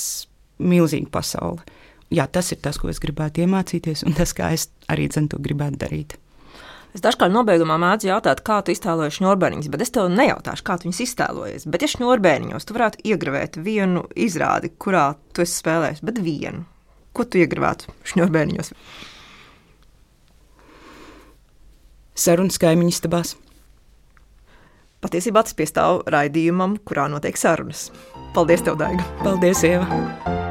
milzīga 0.57 1.13
pasaule. 1.13 1.61
Jā, 2.09 2.25
tas 2.25 2.49
ir 2.49 2.63
tas, 2.65 2.81
ko 2.81 2.89
es 2.89 3.01
gribētu 3.03 3.45
iemācīties, 3.45 4.01
un 4.09 4.17
tas, 4.17 4.33
kā 4.33 4.55
es 4.57 4.71
arī 4.89 5.05
to 5.13 5.37
gribētu 5.37 5.83
darīt. 5.85 6.17
Es 6.95 7.03
dažkārt 7.03 7.33
nobeigumā 7.33 7.75
mēdzu 7.81 8.07
jautāt, 8.07 8.39
kā 8.47 8.61
tu 8.63 8.71
iztēlojies 8.71 9.17
šņurbēniņus, 9.17 9.67
bet 9.73 9.81
es 9.83 9.91
tev 9.91 10.07
nejautāšu, 10.13 10.63
kā 10.63 10.77
tu 10.79 10.87
viņus 10.87 11.01
iztēlojies. 11.03 11.65
Bet, 11.67 11.83
ja 11.83 11.89
šņurbēniņos 11.91 12.67
tu 12.67 12.77
varētu 12.77 13.03
iegravēt 13.11 13.59
vienu 13.65 14.05
izrādi, 14.15 14.71
kurā 14.79 15.09
tu 15.35 15.43
esi 15.43 15.59
spēlējis, 15.59 15.99
bet 16.07 16.23
vienu, 16.23 16.63
ko 17.11 17.27
tu 17.27 17.41
iegravētu 17.43 17.91
šņurbēniņos? 18.13 18.71
Sarunas 22.15 22.61
kaimiņu 22.63 22.95
istabās. 22.95 23.35
Patiesībā 25.03 25.43
tas 25.43 25.59
piestāv 25.59 26.05
raidījumam, 26.07 26.79
kurā 26.87 27.09
notiek 27.11 27.35
sarunas. 27.35 27.89
Paldies, 28.33 28.63
tev, 28.63 28.79
Daiga! 28.79 29.03
Paldies, 29.19 29.67
Ieva! 29.67 30.44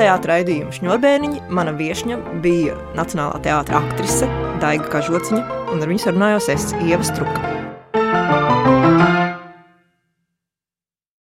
Dzirdējāt 0.00 0.26
raidījumu 0.30 0.72
Šņurbēniņa. 0.72 1.42
Mana 1.52 1.74
viesņa 1.76 2.16
bija 2.40 2.78
Nacionālā 2.96 3.42
teātra 3.44 3.82
aktrise 3.84 4.30
Daiga 4.62 4.88
Kažociņa, 4.96 5.44
un 5.74 5.84
ar 5.84 5.92
viņu 5.92 6.06
sarunājos 6.08 6.52
es 6.56 6.70
Ieva 6.80 7.04
Struka. 7.04 7.59